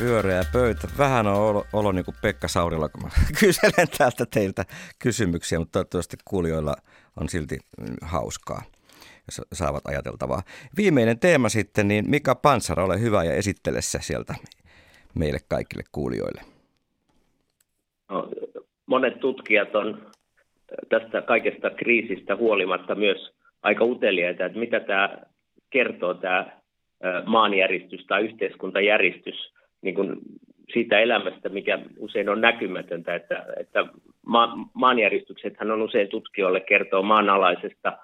Pyöreä 0.00 0.42
pöytä. 0.52 0.88
Vähän 0.98 1.26
on 1.26 1.34
olo, 1.34 1.64
olo 1.72 1.92
niin 1.92 2.04
kuin 2.04 2.14
Pekka 2.22 2.48
Saurilla, 2.48 2.88
kun 2.88 3.02
mä 3.02 3.08
kyselen 3.40 3.88
täältä 3.98 4.26
teiltä 4.34 4.64
kysymyksiä, 4.98 5.58
mutta 5.58 5.72
toivottavasti 5.72 6.16
kuulijoilla 6.24 6.74
on 7.20 7.28
silti 7.28 7.58
hauskaa 8.02 8.62
jos 9.28 9.46
saavat 9.52 9.86
ajateltavaa. 9.86 10.42
Viimeinen 10.76 11.18
teema 11.18 11.48
sitten, 11.48 11.88
niin 11.88 12.10
Mika 12.10 12.34
Pansara, 12.34 12.84
ole 12.84 13.00
hyvä 13.00 13.24
ja 13.24 13.34
esittele 13.34 13.82
se 13.82 13.98
sieltä 14.02 14.34
meille 15.14 15.38
kaikille 15.48 15.82
kuulijoille. 15.92 16.40
No, 18.10 18.28
monet 18.86 19.20
tutkijat 19.20 19.74
on 19.74 20.10
tästä 20.88 21.22
kaikesta 21.22 21.70
kriisistä 21.70 22.36
huolimatta 22.36 22.94
myös 22.94 23.32
aika 23.62 23.84
uteliaita, 23.84 24.46
että 24.46 24.58
mitä 24.58 24.80
tämä 24.80 25.18
kertoo 25.70 26.14
tämä 26.14 26.60
maanjäristys 27.26 28.06
tai 28.06 28.24
yhteiskuntajäristys 28.24 29.52
niin 29.82 29.94
kuin 29.94 30.16
siitä 30.72 31.00
elämästä, 31.00 31.48
mikä 31.48 31.78
usein 31.98 32.28
on 32.28 32.40
näkymätöntä, 32.40 33.14
että, 33.14 33.44
että 33.56 33.86
ma, 34.26 34.68
maanjäristyksethän 34.74 35.70
on 35.70 35.82
usein 35.82 36.08
tutkijoille 36.08 36.60
kertoo 36.60 37.02
maanalaisesta 37.02 37.98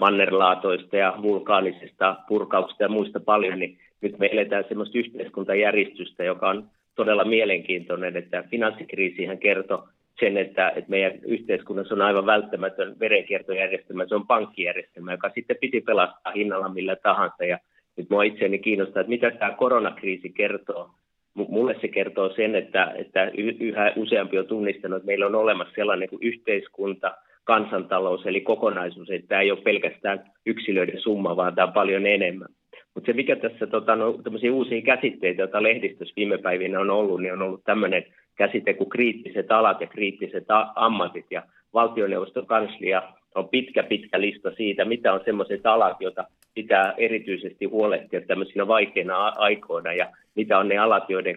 mannerlaatoista 0.00 0.96
ja 0.96 1.14
vulkaanisista 1.22 2.16
purkauksista 2.28 2.82
ja 2.82 2.88
muista 2.88 3.20
paljon, 3.20 3.58
niin 3.58 3.78
nyt 4.00 4.18
me 4.18 4.28
eletään 4.32 4.64
sellaista 4.68 4.98
yhteiskuntajärjestystä, 4.98 6.24
joka 6.24 6.48
on 6.48 6.68
todella 6.94 7.24
mielenkiintoinen, 7.24 8.16
että 8.16 8.44
finanssikriisihän 8.50 9.38
kertoi 9.38 9.82
sen, 10.20 10.36
että, 10.36 10.68
että 10.68 10.90
meidän 10.90 11.12
yhteiskunnassa 11.26 11.94
on 11.94 12.02
aivan 12.02 12.26
välttämätön 12.26 12.96
verenkiertojärjestelmä, 13.00 14.06
se 14.06 14.14
on 14.14 14.26
pankkijärjestelmä, 14.26 15.12
joka 15.12 15.30
sitten 15.34 15.56
piti 15.60 15.80
pelastaa 15.80 16.32
hinnalla 16.32 16.68
millä 16.68 16.96
tahansa. 16.96 17.44
Ja 17.44 17.58
nyt 17.96 18.10
minua 18.10 18.22
itseäni 18.22 18.58
kiinnostaa, 18.58 19.00
että 19.00 19.08
mitä 19.08 19.30
tämä 19.30 19.52
koronakriisi 19.52 20.28
kertoo. 20.28 20.90
Mulle 21.34 21.76
se 21.80 21.88
kertoo 21.88 22.32
sen, 22.32 22.54
että, 22.54 22.94
että 22.98 23.30
yhä 23.60 23.92
useampi 23.96 24.38
on 24.38 24.46
tunnistanut, 24.46 24.96
että 24.96 25.06
meillä 25.06 25.26
on 25.26 25.34
olemassa 25.34 25.74
sellainen 25.74 26.08
kuin 26.08 26.22
yhteiskunta, 26.22 27.14
kansantalous, 27.44 28.26
eli 28.26 28.40
kokonaisuus, 28.40 29.10
että 29.10 29.28
tämä 29.28 29.40
ei 29.40 29.50
ole 29.50 29.60
pelkästään 29.60 30.24
yksilöiden 30.46 31.00
summa, 31.00 31.36
vaan 31.36 31.54
tämä 31.54 31.66
on 31.66 31.72
paljon 31.72 32.06
enemmän. 32.06 32.48
Mutta 32.94 33.06
se, 33.06 33.12
mikä 33.12 33.36
tässä 33.36 33.66
tota, 33.66 33.96
no, 33.96 34.18
uusia 34.52 34.82
käsitteitä, 34.82 35.42
joita 35.42 35.62
lehdistössä 35.62 36.14
viime 36.16 36.38
päivinä 36.38 36.80
on 36.80 36.90
ollut, 36.90 37.20
niin 37.20 37.32
on 37.32 37.42
ollut 37.42 37.64
tämmöinen 37.64 38.04
käsite 38.36 38.74
kuin 38.74 38.90
kriittiset 38.90 39.52
alat 39.52 39.80
ja 39.80 39.86
kriittiset 39.86 40.44
ammatit. 40.74 41.26
Ja 41.30 41.42
valtioneuvoston 41.74 42.46
kanslia 42.46 43.02
on 43.34 43.48
pitkä, 43.48 43.82
pitkä 43.82 44.20
lista 44.20 44.50
siitä, 44.50 44.84
mitä 44.84 45.12
on 45.12 45.20
sellaiset 45.24 45.66
alat, 45.66 45.96
joita 46.00 46.24
pitää 46.54 46.94
erityisesti 46.96 47.64
huolehtia 47.64 48.20
tämmöisinä 48.20 48.66
vaikeina 48.66 49.28
aikoina, 49.28 49.92
ja 49.92 50.08
mitä 50.34 50.58
on 50.58 50.68
ne 50.68 50.78
alat, 50.78 51.10
joiden, 51.10 51.36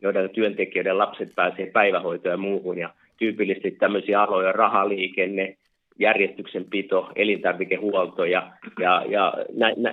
joiden 0.00 0.30
työntekijöiden 0.30 0.98
lapset 0.98 1.28
pääsee 1.36 1.66
päivähoitoon 1.66 2.32
ja 2.32 2.36
muuhun. 2.36 2.78
Ja 2.78 2.90
tyypillisesti 3.16 3.70
tämmöisiä 3.70 4.22
aloja, 4.22 4.52
rahaliikenne, 4.52 5.56
järjestyksenpito, 5.98 7.12
elintarvikehuolto 7.16 8.24
ja, 8.24 8.52
ja, 8.80 9.02
ja 9.08 9.34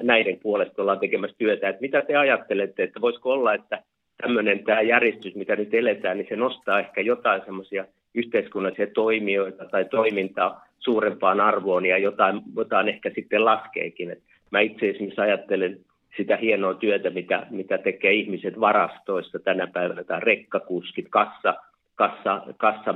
näiden 0.03 0.39
puolesta 0.43 0.81
ollaan 0.81 0.99
tekemässä 0.99 1.35
työtä. 1.37 1.69
Että 1.69 1.81
mitä 1.81 2.01
te 2.01 2.15
ajattelette, 2.15 2.83
että 2.83 3.01
voisiko 3.01 3.31
olla, 3.31 3.53
että 3.53 3.83
tämmöinen 4.21 4.63
tämä 4.63 4.81
järjestys, 4.81 5.35
mitä 5.35 5.55
nyt 5.55 5.73
eletään, 5.73 6.17
niin 6.17 6.27
se 6.29 6.35
nostaa 6.35 6.79
ehkä 6.79 7.01
jotain 7.01 7.41
semmoisia 7.45 7.85
yhteiskunnallisia 8.15 8.87
toimijoita 8.93 9.65
tai 9.65 9.85
toimintaa 9.85 10.70
suurempaan 10.83 11.39
arvoon 11.39 11.85
ja 11.85 11.97
jotain, 11.97 12.41
jotain 12.55 12.89
ehkä 12.89 13.11
sitten 13.15 13.45
laskeekin. 13.45 14.11
Et 14.11 14.19
mä 14.51 14.59
itse 14.59 14.89
esimerkiksi 14.89 15.21
ajattelen 15.21 15.79
sitä 16.17 16.37
hienoa 16.37 16.73
työtä, 16.73 17.09
mitä, 17.09 17.47
mitä 17.49 17.77
tekee 17.77 18.13
ihmiset 18.13 18.59
varastoissa 18.59 19.39
tänä 19.39 19.67
päivänä, 19.67 20.03
tai 20.03 20.19
rekkakuskit, 20.19 21.07
kassa, 21.09 21.55
kassa, 21.95 22.41
kassa 22.57 22.95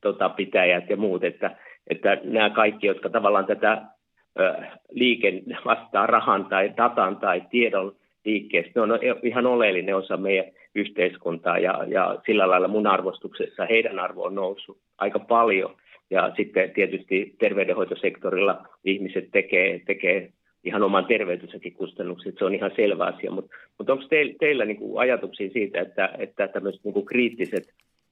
tota, 0.00 0.28
pitäjät 0.28 0.90
ja 0.90 0.96
muut, 0.96 1.24
että 1.24 1.56
että 1.86 2.18
nämä 2.24 2.50
kaikki, 2.50 2.86
jotka 2.86 3.08
tavallaan 3.08 3.46
tätä 3.46 3.82
liike 4.90 5.42
vastaa 5.64 6.06
rahan 6.06 6.46
tai 6.46 6.72
datan 6.76 7.16
tai 7.16 7.42
tiedon 7.50 7.92
liikkeestä, 8.24 8.72
ne 8.74 8.80
on 8.80 8.98
ihan 9.22 9.46
oleellinen 9.46 9.96
osa 9.96 10.16
meidän 10.16 10.44
yhteiskuntaa 10.74 11.58
ja, 11.58 11.84
ja 11.88 12.18
sillä 12.26 12.50
lailla 12.50 12.68
mun 12.68 12.86
arvostuksessa 12.86 13.66
heidän 13.66 13.98
arvo 13.98 14.24
on 14.24 14.34
noussut 14.34 14.78
aika 14.98 15.18
paljon. 15.18 15.76
Ja 16.10 16.32
sitten 16.36 16.70
tietysti 16.70 17.34
terveydenhoitosektorilla 17.38 18.68
ihmiset 18.84 19.28
tekee, 19.32 19.80
tekee 19.86 20.32
ihan 20.64 20.82
oman 20.82 21.06
terveytensäkin 21.06 21.72
kustannukset, 21.72 22.34
se 22.38 22.44
on 22.44 22.54
ihan 22.54 22.70
selvä 22.76 23.04
asia. 23.04 23.30
Mutta 23.30 23.56
mut 23.78 23.90
onko 23.90 24.04
teillä, 24.08 24.34
teillä 24.40 24.64
niinku 24.64 24.98
ajatuksia 24.98 25.50
siitä, 25.50 25.80
että, 25.80 26.10
että 26.18 26.48
tämmöiset 26.48 26.84
niinku 26.84 27.02
kriittiset 27.02 27.64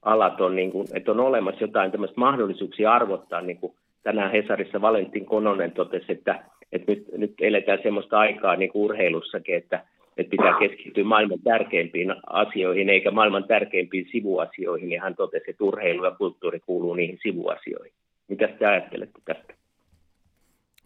alat 0.02 0.40
on, 0.40 0.56
niin 0.56 0.72
kuin, 0.72 0.86
että 0.94 1.10
on 1.10 1.20
olemassa 1.20 1.64
jotain 1.64 1.90
tämmöistä 1.90 2.20
mahdollisuuksia 2.20 2.92
arvottaa, 2.92 3.40
niin 3.40 3.56
kuin 3.56 3.74
tänään 4.02 4.32
Hesarissa 4.32 4.80
Valentin 4.80 5.26
Kononen 5.26 5.72
totesi, 5.72 6.12
että, 6.12 6.44
että 6.72 6.92
nyt, 6.92 7.04
nyt 7.16 7.34
eletään 7.40 7.78
semmoista 7.82 8.18
aikaa 8.18 8.56
niin 8.56 8.70
kuin 8.70 8.82
urheilussakin, 8.82 9.54
että, 9.54 9.84
että 10.20 10.30
pitää 10.30 10.58
keskittyä 10.58 11.04
maailman 11.04 11.38
tärkeimpiin 11.44 12.14
asioihin 12.26 12.88
eikä 12.88 13.10
maailman 13.10 13.44
tärkeimpiin 13.44 14.08
sivuasioihin, 14.12 14.92
ja 14.92 15.02
hän 15.02 15.16
totesi, 15.16 15.50
että 15.50 15.64
urheilu 15.64 16.04
ja 16.04 16.10
kulttuuri 16.10 16.60
kuuluu 16.60 16.94
niihin 16.94 17.18
sivuasioihin. 17.22 17.92
Mitä 18.28 18.48
te 18.48 18.66
ajattelette 18.66 19.20
tästä? 19.24 19.54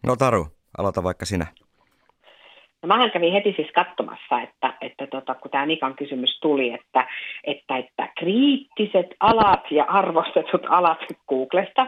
No 0.05 0.15
Taru, 0.15 0.47
aloita 0.77 1.03
vaikka 1.03 1.25
sinä. 1.25 1.45
No 2.81 2.87
mähän 2.87 3.11
kävin 3.11 3.33
heti 3.33 3.53
siis 3.55 3.71
katsomassa, 3.75 4.41
että, 4.41 4.73
että 4.81 5.07
tota, 5.07 5.35
kun 5.35 5.51
tämä 5.51 5.65
Nikan 5.65 5.95
kysymys 5.95 6.39
tuli, 6.41 6.73
että, 6.73 7.07
että, 7.43 7.77
että 7.77 8.09
kriittiset 8.19 9.07
alat 9.19 9.71
ja 9.71 9.83
arvostetut 9.83 10.61
alat 10.69 10.99
Googlesta. 11.27 11.87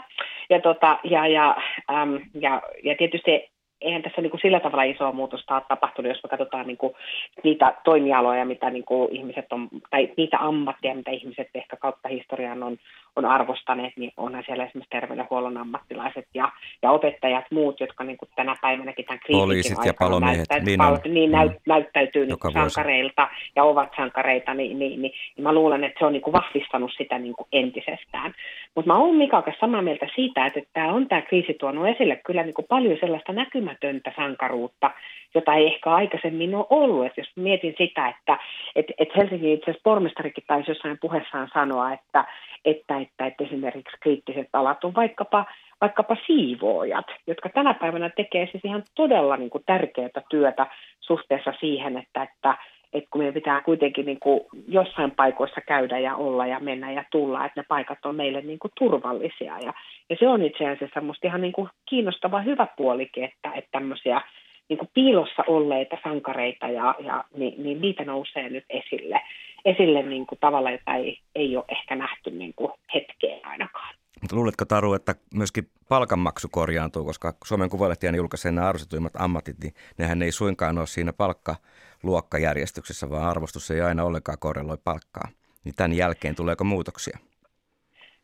Ja, 0.49 0.61
tota, 0.61 0.99
ja, 1.03 1.27
ja, 1.27 1.55
äm, 1.91 2.19
ja, 2.33 2.61
ja 2.83 2.95
tietysti 2.97 3.49
eihän 3.81 4.01
tässä 4.01 4.21
niin 4.21 4.31
kuin 4.31 4.41
sillä 4.41 4.59
tavalla 4.59 4.83
isoa 4.83 5.11
muutosta 5.11 5.55
ole 5.55 5.63
tapahtunut, 5.67 6.09
jos 6.09 6.23
me 6.23 6.29
katsotaan 6.29 6.67
niin 6.67 6.77
kuin 6.77 6.93
niitä 7.43 7.73
toimialoja, 7.83 8.45
mitä 8.45 8.69
niin 8.69 8.85
kuin 8.85 9.15
ihmiset 9.15 9.53
on, 9.53 9.67
tai 9.89 10.09
niitä 10.17 10.37
ammatteja, 10.39 10.95
mitä 10.95 11.11
ihmiset 11.11 11.49
ehkä 11.53 11.75
kautta 11.75 12.09
historian 12.09 12.63
on, 12.63 12.77
on 13.15 13.25
arvostaneet, 13.25 13.93
niin 13.97 14.11
onhan 14.17 14.43
siellä 14.45 14.65
esimerkiksi 14.65 14.89
terveydenhuollon 14.89 15.57
ammattilaiset 15.57 16.27
ja, 16.33 16.51
ja 16.81 16.91
opettajat, 16.91 17.45
muut, 17.51 17.79
jotka 17.79 18.03
niin 18.03 18.17
kuin 18.17 18.29
tänä 18.35 18.55
päivänäkin 18.61 19.05
tämän 19.05 19.19
kriisin 19.19 19.77
ja 19.85 19.93
palomiehet, 19.99 20.47
niin, 20.65 20.81
on, 20.81 20.99
niin 21.05 21.31
näyt, 21.31 21.51
mm, 21.51 21.57
näyttäytyy 21.65 22.25
niin 22.25 22.39
kuin 22.39 22.53
sankareilta 22.53 23.27
ja 23.55 23.63
ovat 23.63 23.89
sankareita, 23.95 24.53
niin, 24.53 24.79
niin, 24.79 25.01
niin, 25.01 25.13
niin 25.35 25.43
mä 25.43 25.53
luulen, 25.53 25.83
että 25.83 25.99
se 25.99 26.05
on 26.05 26.13
niin 26.13 26.21
kuin 26.21 26.33
vahvistanut 26.33 26.91
sitä 26.97 27.19
niin 27.19 27.33
kuin 27.33 27.47
entisestään. 27.51 28.33
Mutta 28.75 28.93
mä 28.93 28.99
olen 28.99 29.15
Mika 29.15 29.43
samaa 29.59 29.81
mieltä 29.81 30.07
siitä, 30.15 30.45
että 30.45 30.59
tämä 30.73 30.93
on 30.93 31.07
tämä 31.07 31.21
kriisi 31.21 31.53
tuonut 31.53 31.87
esille 31.87 32.15
kyllä 32.25 32.43
niin 32.43 32.53
kuin 32.53 32.67
paljon 32.69 32.97
sellaista 32.99 33.33
näkymätöntä 33.67 34.11
sankaruutta, 34.15 34.91
jota 35.35 35.53
ei 35.53 35.67
ehkä 35.67 35.91
aikaisemmin 35.91 36.55
ole 36.55 36.65
ollut. 36.69 37.05
Et 37.05 37.17
jos 37.17 37.31
mietin 37.35 37.75
sitä, 37.77 38.07
että 38.07 38.37
et, 38.75 38.85
et 38.97 39.09
Helsingin 39.15 39.53
itse 39.53 39.71
asiassa 39.71 39.83
pormestarikin 39.83 40.43
taisi 40.47 40.71
jossain 40.71 40.97
puheessaan 41.01 41.49
sanoa, 41.53 41.93
että, 41.93 42.25
että, 42.65 42.97
että, 42.97 43.25
että 43.25 43.43
esimerkiksi 43.43 43.97
kriittiset 44.01 44.49
alat 44.53 44.83
on 44.83 44.95
vaikkapa, 44.95 45.45
vaikkapa 45.81 46.17
siivoojat, 46.25 47.05
jotka 47.27 47.49
tänä 47.49 47.73
päivänä 47.73 48.09
tekee 48.09 48.47
siis 48.51 48.65
ihan 48.65 48.83
todella 48.95 49.37
niin 49.37 49.49
kuin 49.49 49.63
tärkeää 49.65 50.21
työtä 50.29 50.67
suhteessa 50.99 51.53
siihen, 51.59 51.97
että, 51.97 52.23
että 52.23 52.57
että 52.93 53.09
kun 53.11 53.21
meidän 53.21 53.33
pitää 53.33 53.61
kuitenkin 53.61 54.05
niin 54.05 54.19
kuin 54.19 54.41
jossain 54.67 55.11
paikoissa 55.11 55.61
käydä 55.61 55.99
ja 55.99 56.15
olla 56.15 56.47
ja 56.47 56.59
mennä 56.59 56.91
ja 56.91 57.03
tulla, 57.11 57.45
että 57.45 57.61
ne 57.61 57.65
paikat 57.67 58.05
on 58.05 58.15
meille 58.15 58.41
niin 58.41 58.59
kuin 58.59 58.71
turvallisia. 58.79 59.59
Ja, 59.59 59.73
ja 60.09 60.15
se 60.19 60.27
on 60.27 60.41
itse 60.41 60.69
asiassa 60.69 61.01
minusta 61.01 61.27
ihan 61.27 61.41
niin 61.41 61.53
kuin 61.53 61.69
kiinnostava 61.89 62.41
hyvä 62.41 62.67
puolikin, 62.77 63.23
että, 63.23 63.51
että 63.55 63.69
tämmöisiä 63.71 64.21
niin 64.69 64.77
kuin 64.77 64.89
piilossa 64.93 65.43
olleita 65.47 65.97
sankareita 66.03 66.67
ja, 66.67 66.95
ja 66.99 67.23
niin, 67.37 67.63
niin 67.63 67.81
niitä 67.81 68.05
nousee 68.05 68.49
nyt 68.49 68.65
esille, 68.69 69.21
esille 69.65 70.03
niin 70.03 70.25
kuin 70.27 70.39
tavalla, 70.39 70.71
jota 70.71 70.95
ei, 70.95 71.19
ei 71.35 71.57
ole 71.57 71.65
ehkä 71.69 71.95
nähty 71.95 72.31
niin 72.31 72.53
kuin 72.55 72.71
hetkeen 72.93 73.45
ainakaan. 73.45 73.95
Luuletko 74.31 74.65
Taru, 74.65 74.93
että 74.93 75.15
myöskin 75.33 75.69
palkanmaksu 75.89 76.47
korjaantuu, 76.51 77.05
koska 77.05 77.33
Suomen 77.43 77.69
Kuvalehtiän 77.69 78.15
julkaisee 78.15 78.51
nämä 78.51 78.67
arvostetuimmat 78.67 79.13
ammatit, 79.15 79.59
niin 79.59 79.73
nehän 79.97 80.21
ei 80.21 80.31
suinkaan 80.31 80.77
ole 80.77 80.87
siinä 80.87 81.13
palkkaluokkajärjestyksessä, 81.13 83.09
vaan 83.09 83.29
arvostus 83.29 83.71
ei 83.71 83.81
aina 83.81 84.03
ollenkaan 84.03 84.39
korreloi 84.39 84.77
palkkaa. 84.83 85.27
Niin 85.63 85.75
tämän 85.75 85.93
jälkeen 85.93 86.35
tuleeko 86.35 86.63
muutoksia? 86.63 87.17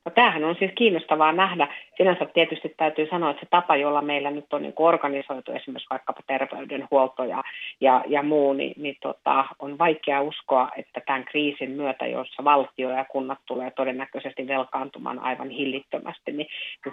No 0.05 0.11
tämähän 0.15 0.43
on 0.43 0.55
siis 0.59 0.71
kiinnostavaa 0.75 1.31
nähdä. 1.31 1.67
Sinänsä 1.97 2.25
tietysti 2.25 2.73
täytyy 2.77 3.07
sanoa, 3.09 3.29
että 3.29 3.39
se 3.39 3.47
tapa, 3.49 3.75
jolla 3.75 4.01
meillä 4.01 4.31
nyt 4.31 4.53
on 4.53 4.61
niin 4.61 4.73
organisoitu 4.77 5.51
esimerkiksi 5.51 5.89
vaikkapa 5.89 6.21
terveydenhuolto 6.27 7.23
ja, 7.23 7.43
ja, 7.81 8.03
ja 8.07 8.23
muu, 8.23 8.53
niin, 8.53 8.73
niin 8.77 8.95
tota, 9.01 9.45
on 9.59 9.77
vaikea 9.77 10.21
uskoa, 10.21 10.69
että 10.77 11.01
tämän 11.05 11.25
kriisin 11.25 11.71
myötä, 11.71 12.07
jossa 12.07 12.43
valtio 12.43 12.89
ja 12.89 13.05
kunnat 13.05 13.39
tulee 13.45 13.71
todennäköisesti 13.71 14.47
velkaantumaan 14.47 15.19
aivan 15.19 15.49
hillittömästi, 15.49 16.31
niin 16.31 16.47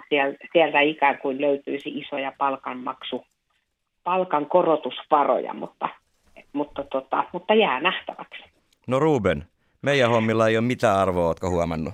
sieltä, 0.09 0.37
sieltä 0.53 0.79
ikään 0.79 1.17
kuin 1.17 1.41
löytyisi 1.41 1.89
isoja 1.89 2.31
palkanmaksu, 2.37 3.25
palkankorotusvaroja, 4.03 5.53
mutta, 5.53 5.89
mutta, 6.53 6.83
tota, 6.83 7.23
mutta 7.33 7.53
jää 7.53 7.79
nähtäväksi. 7.79 8.43
No 8.87 8.99
Ruben, 8.99 9.45
meidän 9.81 10.09
hommilla 10.09 10.47
ei 10.47 10.57
ole 10.57 10.65
mitään 10.65 10.97
arvoa, 10.97 11.27
oletko 11.27 11.49
huomannut? 11.49 11.93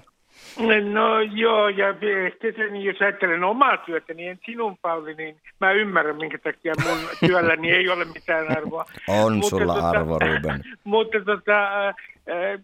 No 0.91 1.21
joo, 1.21 1.69
ja 1.69 1.89
ehkä 2.25 2.51
sen, 2.55 2.81
jos 2.81 3.01
ajattelen 3.01 3.43
omaa 3.43 3.77
työtä, 3.77 4.13
niin 4.13 4.29
en 4.29 4.39
sinun 4.45 4.77
Pauli, 4.81 5.13
niin 5.13 5.35
mä 5.61 5.71
ymmärrän, 5.71 6.15
minkä 6.15 6.37
takia 6.37 6.73
mun 6.83 6.97
työlläni 7.27 7.71
ei 7.71 7.89
ole 7.89 8.05
mitään 8.05 8.57
arvoa. 8.57 8.85
On 9.07 9.33
mutta 9.33 9.49
sulla 9.49 9.73
tota, 9.73 9.89
arvo, 9.89 10.19
Ruben. 10.19 10.61
Mutta 10.83 11.17
tota, 11.25 11.69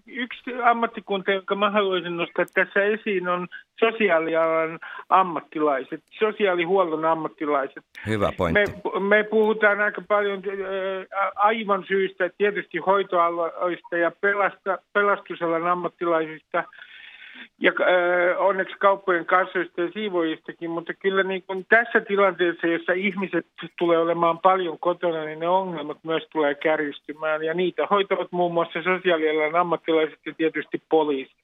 yksi 0.07 0.41
ammattikunta, 0.63 1.31
jonka 1.31 1.55
mä 1.55 1.71
haluaisin 1.71 2.17
nostaa 2.17 2.45
tässä 2.53 2.83
esiin, 2.83 3.27
on 3.27 3.47
sosiaalialan 3.79 4.79
ammattilaiset, 5.09 6.03
sosiaalihuollon 6.19 7.05
ammattilaiset. 7.05 7.83
Hyvä 8.07 8.31
pointti. 8.37 8.61
Me, 8.61 8.99
me 8.99 9.23
puhutaan 9.23 9.81
aika 9.81 10.01
paljon 10.07 10.41
aivan 11.35 11.83
syystä, 11.87 12.29
tietysti 12.37 12.77
hoitoaloista 12.77 13.97
ja 13.97 14.11
pelasta, 14.21 14.77
pelastusalan 14.93 15.67
ammattilaisista– 15.67 16.63
ja 17.59 17.71
äh, 17.71 18.41
onneksi 18.41 18.75
kauppojen 18.79 19.25
kassoista 19.25 19.81
ja 19.81 19.91
siivojistakin, 19.93 20.69
mutta 20.69 20.93
kyllä 20.93 21.23
niin 21.23 21.43
kuin 21.47 21.65
tässä 21.69 22.01
tilanteessa, 22.01 22.67
jossa 22.67 22.93
ihmiset 22.93 23.45
tulee 23.77 23.97
olemaan 23.97 24.39
paljon 24.39 24.79
kotona, 24.79 25.25
niin 25.25 25.39
ne 25.39 25.47
ongelmat 25.47 25.97
myös 26.03 26.23
tulee 26.31 26.55
kärjistymään 26.55 27.43
ja 27.43 27.53
niitä 27.53 27.87
hoitavat 27.89 28.31
muun 28.31 28.53
muassa 28.53 28.83
sosiaalialan 28.83 29.55
ammattilaiset 29.55 30.19
ja 30.25 30.33
tietysti 30.37 30.81
poliisi. 30.89 31.35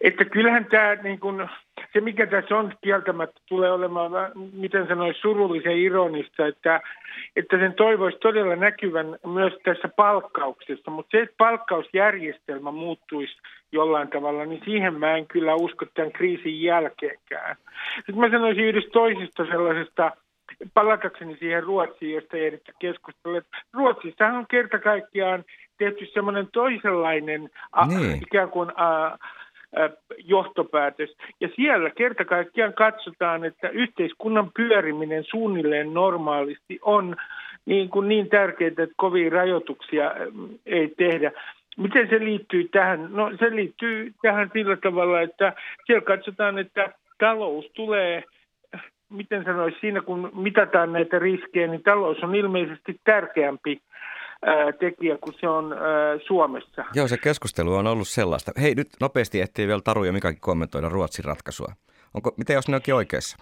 Että 0.00 0.24
kyllähän 0.24 0.64
tämä, 0.64 0.94
niin 0.94 1.20
kuin, 1.20 1.48
se 1.92 2.00
mikä 2.00 2.26
tässä 2.26 2.56
on 2.56 2.72
kieltämättä, 2.84 3.40
tulee 3.48 3.72
olemaan, 3.72 4.12
miten 4.52 4.88
sanoisi, 4.88 5.20
surullisen 5.20 5.78
ironista, 5.78 6.46
että, 6.46 6.80
että 7.36 7.58
sen 7.58 7.74
toivoisi 7.74 8.18
todella 8.18 8.56
näkyvän 8.56 9.18
myös 9.26 9.52
tässä 9.64 9.88
palkkauksessa, 9.96 10.90
mutta 10.90 11.10
se, 11.10 11.22
että 11.22 11.34
palkkausjärjestelmä 11.38 12.70
muuttuisi 12.70 13.36
jollain 13.72 14.08
tavalla, 14.08 14.44
niin 14.44 14.62
siihen 14.64 14.94
mä 14.94 15.16
en 15.16 15.26
kyllä 15.26 15.54
usko 15.54 15.86
tämän 15.94 16.12
kriisin 16.12 16.62
jälkeenkään. 16.62 17.56
Sitten 17.96 18.18
mä 18.18 18.30
sanoisin 18.30 18.64
yhdestä 18.64 18.90
toisesta 18.90 19.46
sellaisesta, 19.46 20.12
palatakseni 20.74 21.36
siihen 21.36 21.62
Ruotsiin, 21.62 22.14
josta 22.14 22.36
ehditty 22.36 22.72
keskustella. 22.78 23.42
Ruotsissa 23.72 24.26
on 24.26 24.46
kerta 24.46 24.78
kaikkiaan 24.78 25.44
tehty 25.78 26.06
semmoinen 26.06 26.48
toisenlainen 26.52 27.40
niin. 27.40 27.50
a, 27.72 27.86
ikään 28.26 28.50
kuin 28.50 28.80
a, 28.80 29.18
johtopäätös. 30.18 31.16
Ja 31.40 31.48
siellä 31.56 31.90
kerta 31.90 32.24
kaikkiaan 32.24 32.72
katsotaan, 32.72 33.44
että 33.44 33.68
yhteiskunnan 33.68 34.50
pyöriminen 34.56 35.24
suunnilleen 35.24 35.94
normaalisti 35.94 36.78
on 36.82 37.16
niin, 37.66 37.88
kuin 37.88 38.08
niin 38.08 38.28
tärkeää, 38.28 38.68
että 38.68 38.86
kovia 38.96 39.30
rajoituksia 39.30 40.12
ei 40.66 40.94
tehdä. 40.96 41.32
Miten 41.76 42.08
se 42.08 42.18
liittyy 42.18 42.68
tähän? 42.68 43.08
No 43.10 43.30
se 43.38 43.56
liittyy 43.56 44.12
tähän 44.22 44.50
sillä 44.52 44.76
tavalla, 44.76 45.20
että 45.20 45.52
siellä 45.86 46.04
katsotaan, 46.04 46.58
että 46.58 46.92
talous 47.18 47.70
tulee, 47.74 48.24
miten 49.10 49.44
sanoisi, 49.44 49.76
siinä 49.80 50.00
kun 50.00 50.30
mitataan 50.34 50.92
näitä 50.92 51.18
riskejä, 51.18 51.66
niin 51.66 51.82
talous 51.82 52.22
on 52.22 52.34
ilmeisesti 52.34 53.00
tärkeämpi 53.04 53.80
tekijä 54.80 55.18
kuin 55.20 55.34
se 55.40 55.48
on 55.48 55.76
Suomessa. 56.26 56.84
Joo, 56.94 57.08
se 57.08 57.18
keskustelu 57.18 57.74
on 57.74 57.86
ollut 57.86 58.08
sellaista. 58.08 58.52
Hei, 58.62 58.74
nyt 58.74 58.88
nopeasti 59.00 59.40
ehtii 59.40 59.66
vielä 59.66 59.80
Taru 59.84 60.04
ja 60.04 60.12
Mikakin 60.12 60.40
kommentoida 60.40 60.88
Ruotsin 60.88 61.24
ratkaisua. 61.24 61.72
Onko, 62.14 62.32
miten 62.38 62.54
jos 62.54 62.68
ne 62.68 62.76
onkin 62.76 62.94
oikeassa? 62.94 63.36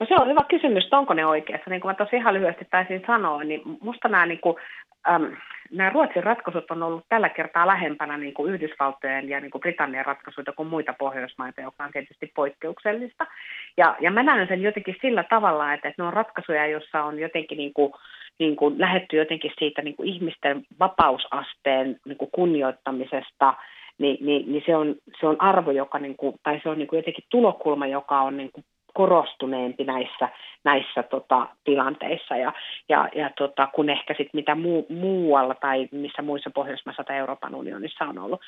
No 0.00 0.06
se 0.06 0.14
on 0.14 0.28
hyvä 0.28 0.44
kysymys, 0.48 0.84
että 0.84 0.98
onko 0.98 1.14
ne 1.14 1.26
oikeassa. 1.26 1.70
Niin 1.70 1.80
kuin 1.80 1.90
mä 1.90 1.94
tosi 1.94 2.16
ihan 2.16 2.34
lyhyesti 2.34 2.64
taisin 2.70 3.02
sanoa, 3.06 3.44
niin 3.44 3.62
musta 3.80 4.08
nämä, 4.08 4.26
niin 4.26 4.40
kuin, 4.40 4.56
äm, 5.10 5.36
nämä 5.70 5.90
Ruotsin 5.90 6.24
ratkaisut 6.24 6.70
on 6.70 6.82
ollut 6.82 7.04
tällä 7.08 7.28
kertaa 7.28 7.66
lähempänä 7.66 8.18
niin 8.18 8.34
kuin 8.34 8.54
Yhdysvaltojen 8.54 9.28
ja 9.28 9.40
niin 9.40 9.50
kuin 9.50 9.60
Britannian 9.60 10.06
ratkaisuita 10.06 10.52
kuin 10.52 10.68
muita 10.68 10.92
Pohjoismaita, 10.92 11.60
joka 11.60 11.84
on 11.84 11.92
tietysti 11.92 12.32
poikkeuksellista. 12.34 13.26
Ja, 13.76 13.96
ja 14.00 14.10
mä 14.10 14.22
näen 14.22 14.48
sen 14.48 14.62
jotenkin 14.62 14.96
sillä 15.00 15.24
tavalla, 15.24 15.72
että, 15.72 15.88
että 15.88 16.02
ne 16.02 16.06
on 16.06 16.12
ratkaisuja, 16.12 16.66
joissa 16.66 17.02
on 17.02 17.18
jotenkin 17.18 17.58
niin 17.58 17.74
kuin, 17.74 17.92
niin 18.38 18.56
kuin 18.56 18.78
lähetty 18.78 19.16
jotenkin 19.16 19.52
siitä 19.58 19.82
niin 19.82 19.96
kuin 19.96 20.08
ihmisten 20.08 20.62
vapausasteen 20.80 21.96
niin 22.06 22.18
kuin 22.18 22.30
kunnioittamisesta, 22.30 23.54
niin, 23.98 24.26
niin, 24.26 24.52
niin 24.52 24.62
se, 24.66 24.76
on, 24.76 24.94
se 25.20 25.26
on 25.26 25.36
arvo, 25.42 25.70
joka, 25.70 25.98
niin 25.98 26.16
kuin, 26.16 26.34
tai 26.42 26.60
se 26.62 26.68
on 26.68 26.78
niin 26.78 26.88
kuin 26.88 26.98
jotenkin 26.98 27.24
tulokulma, 27.30 27.86
joka 27.86 28.20
on 28.20 28.36
niin 28.36 28.52
kuin 28.52 28.64
korostuneempi 28.96 29.84
näissä, 29.84 30.28
näissä 30.64 31.02
tota, 31.02 31.46
tilanteissa 31.64 32.36
ja, 32.36 32.52
ja, 32.88 33.08
ja 33.14 33.30
tota, 33.38 33.68
kun 33.74 33.90
ehkä 33.90 34.14
sit 34.16 34.28
mitä 34.32 34.54
muu, 34.54 34.86
muualla 34.88 35.54
tai 35.54 35.88
missä 35.92 36.22
muissa 36.22 36.50
Pohjoismaissa 36.54 37.04
tai 37.04 37.16
Euroopan 37.16 37.54
unionissa 37.54 38.04
on 38.04 38.18
ollut. 38.18 38.40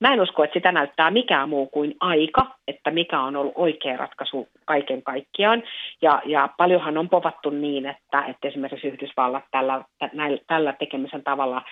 Mä 0.00 0.12
en 0.12 0.20
usko, 0.20 0.44
että 0.44 0.54
sitä 0.54 0.72
näyttää 0.72 1.10
mikään 1.10 1.48
muu 1.48 1.66
kuin 1.66 1.94
aika, 2.00 2.46
että 2.68 2.90
mikä 2.90 3.20
on 3.20 3.36
ollut 3.36 3.52
oikea 3.56 3.96
ratkaisu 3.96 4.48
kaiken 4.64 5.02
kaikkiaan. 5.02 5.62
Ja, 6.02 6.22
ja 6.24 6.48
paljonhan 6.56 6.98
on 6.98 7.08
povattu 7.08 7.50
niin, 7.50 7.86
että, 7.86 8.24
että 8.24 8.48
esimerkiksi 8.48 8.88
Yhdysvallat 8.88 9.44
tällä, 9.50 9.84
näillä, 10.12 10.38
tällä 10.46 10.72
tekemisen 10.72 11.24
tavalla, 11.24 11.62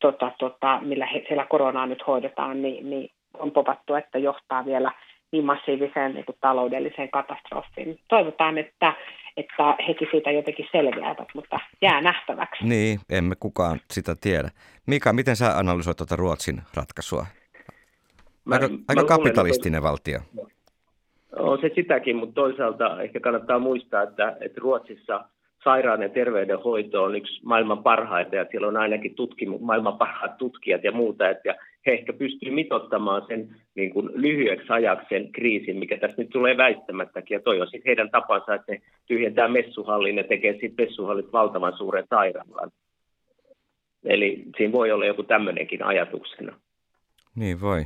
tota, 0.00 0.32
tota, 0.38 0.78
millä 0.82 1.06
he, 1.06 1.24
siellä 1.28 1.46
koronaa 1.46 1.86
nyt 1.86 2.06
hoidetaan, 2.06 2.62
niin, 2.62 2.90
niin 2.90 3.10
on 3.38 3.50
povattu, 3.50 3.94
että 3.94 4.18
johtaa 4.18 4.64
vielä– 4.64 4.92
niin 5.34 5.44
massiiviseen 5.44 6.14
niin 6.14 6.24
kuin 6.24 6.38
taloudelliseen 6.40 7.10
katastrofiin. 7.10 7.98
Toivotaan, 8.08 8.58
että, 8.58 8.92
että 9.36 9.76
hekin 9.88 10.08
siitä 10.10 10.30
jotenkin 10.30 10.66
selviävät, 10.72 11.28
mutta 11.34 11.58
jää 11.82 12.00
nähtäväksi. 12.00 12.64
Niin, 12.64 12.98
emme 13.10 13.34
kukaan 13.40 13.80
sitä 13.90 14.14
tiedä. 14.20 14.48
Mika, 14.86 15.12
miten 15.12 15.36
sä 15.36 15.58
analysoit 15.58 15.96
tuota 15.96 16.16
Ruotsin 16.16 16.62
ratkaisua? 16.76 17.26
Aika, 18.50 18.68
mä, 18.68 18.78
aika 18.88 19.02
mä 19.02 19.08
kapitalistinen 19.08 19.82
luulen, 19.82 19.90
valtio. 19.90 20.20
On 21.36 21.58
se 21.60 21.70
sitäkin, 21.74 22.16
mutta 22.16 22.34
toisaalta 22.34 23.02
ehkä 23.02 23.20
kannattaa 23.20 23.58
muistaa, 23.58 24.02
että, 24.02 24.36
että 24.40 24.60
Ruotsissa 24.60 25.24
sairaan 25.64 26.02
ja 26.02 26.08
terveydenhoito 26.08 27.02
on 27.02 27.14
yksi 27.14 27.40
maailman 27.44 27.82
parhaita 27.82 28.36
ja 28.36 28.46
siellä 28.50 28.68
on 28.68 28.76
ainakin 28.76 29.14
tutkimu, 29.14 29.58
maailman 29.58 29.98
parhaat 29.98 30.38
tutkijat 30.38 30.84
ja 30.84 30.92
muuta, 30.92 31.30
että 31.30 31.54
he 31.86 31.92
ehkä 31.92 32.12
pystyy 32.12 32.50
mitottamaan 32.50 33.22
sen 33.28 33.56
niin 33.74 33.90
kuin 33.90 34.10
lyhyeksi 34.14 34.66
ajaksi 34.68 35.06
sen 35.08 35.32
kriisin, 35.32 35.76
mikä 35.76 35.96
tässä 35.96 36.22
nyt 36.22 36.30
tulee 36.30 36.56
väistämättäkin. 36.56 37.34
Ja 37.34 37.40
toi 37.40 37.60
on 37.60 37.66
sitten 37.66 37.86
heidän 37.86 38.10
tapansa, 38.10 38.54
että 38.54 38.72
ne 38.72 38.82
tyhjentää 39.06 39.48
messuhallin 39.48 40.16
ja 40.16 40.24
tekee 40.24 40.52
sitten 40.52 40.86
messuhallit 40.86 41.32
valtavan 41.32 41.76
suuren 41.76 42.04
sairaalan. 42.10 42.70
Eli 44.04 44.44
siinä 44.56 44.72
voi 44.72 44.90
olla 44.92 45.06
joku 45.06 45.22
tämmöinenkin 45.22 45.82
ajatuksena. 45.82 46.56
Niin 47.34 47.60
voi. 47.60 47.84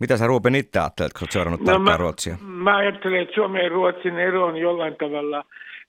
Mitä 0.00 0.16
sä 0.16 0.26
Ruben 0.26 0.54
itse 0.54 0.78
ajattelet, 0.78 1.12
kun 1.12 1.22
olet 1.22 1.32
seurannut 1.32 1.60
no, 1.60 1.78
mä, 1.78 1.96
Ruotsia? 1.96 2.36
Mä 2.40 2.76
ajattelen, 2.76 3.22
että 3.22 3.34
Suomen 3.34 3.62
ja 3.62 3.68
Ruotsin 3.68 4.18
ero 4.18 4.46
on 4.46 4.56
jollain 4.56 4.96
tavalla 4.96 5.44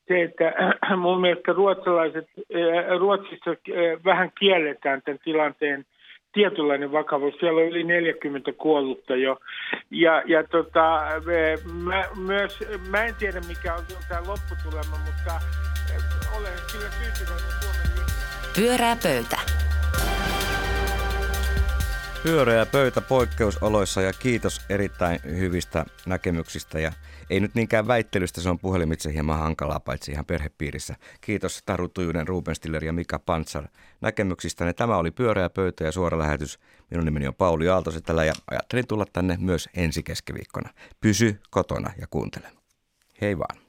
se, 0.08 0.22
että 0.22 0.54
mun 0.98 1.22
mielestä 1.22 1.54
ruotsalaiset, 1.54 2.28
äh, 2.40 3.00
Ruotsissa 3.00 3.52
äh, 3.52 4.04
vähän 4.06 4.32
kielletään 4.40 5.02
tämän 5.02 5.20
tilanteen 5.24 5.86
tietynlainen 6.34 6.92
vakavuus. 6.92 7.36
Siellä 7.40 7.62
on 7.62 7.68
yli 7.68 7.84
40 7.84 8.52
kuollutta 8.58 9.16
jo. 9.16 9.38
Ja, 9.92 10.24
ja 10.26 10.44
tota, 10.44 11.02
mä, 11.74 12.04
myös, 12.16 12.60
mä 12.90 13.04
en 13.04 13.16
tiedä 13.20 13.42
mikä 13.48 13.74
on 13.74 13.84
tämä 14.10 14.22
lopputulema, 14.22 14.98
mutta 15.06 15.34
olen 16.38 16.54
kyllä 16.72 16.90
tyytyväinen 17.00 17.52
Suomen 17.62 17.88
linjaan. 17.96 18.54
Pyörää 18.56 18.96
pöytä. 19.04 19.65
Pyöreä 22.26 22.66
pöytä 22.66 23.02
poikkeusoloissa 23.02 24.02
ja 24.02 24.14
kiitos 24.14 24.62
erittäin 24.70 25.20
hyvistä 25.26 25.86
näkemyksistä 26.06 26.80
ja 26.80 26.92
Ei 27.30 27.40
nyt 27.40 27.56
niinkään 27.56 27.88
väittelystä, 27.88 28.42
se 28.42 28.50
on 28.50 28.60
puhelimitse 28.60 29.14
hieman 29.14 29.40
hankalaa, 29.40 29.80
paitsi 29.80 30.12
ihan 30.12 30.26
perhepiirissä. 30.26 30.96
Kiitos 31.22 31.62
Taru 31.66 31.90
Tujunen, 31.90 32.28
Ruben 32.28 32.56
Stiller 32.56 32.84
ja 32.84 32.94
Mika 32.94 33.20
Pantsar 33.20 33.68
näkemyksistänne. 34.02 34.74
Tämä 34.74 34.98
oli 34.98 35.12
Pyöreä 35.12 35.50
pöytä 35.50 35.84
ja 35.84 35.92
suora 35.92 36.20
lähetys. 36.20 36.60
Minun 36.92 37.06
nimeni 37.06 37.28
on 37.28 37.36
Pauli 37.36 37.70
Aaltosetälä 37.70 38.26
ja 38.26 38.34
ajattelin 38.52 38.88
tulla 38.88 39.06
tänne 39.14 39.38
myös 39.40 39.70
ensi 39.74 40.04
keskiviikkona. 40.04 40.70
Pysy 41.02 41.42
kotona 41.50 41.92
ja 41.98 42.08
kuuntele. 42.10 42.48
Hei 43.22 43.38
vaan. 43.38 43.65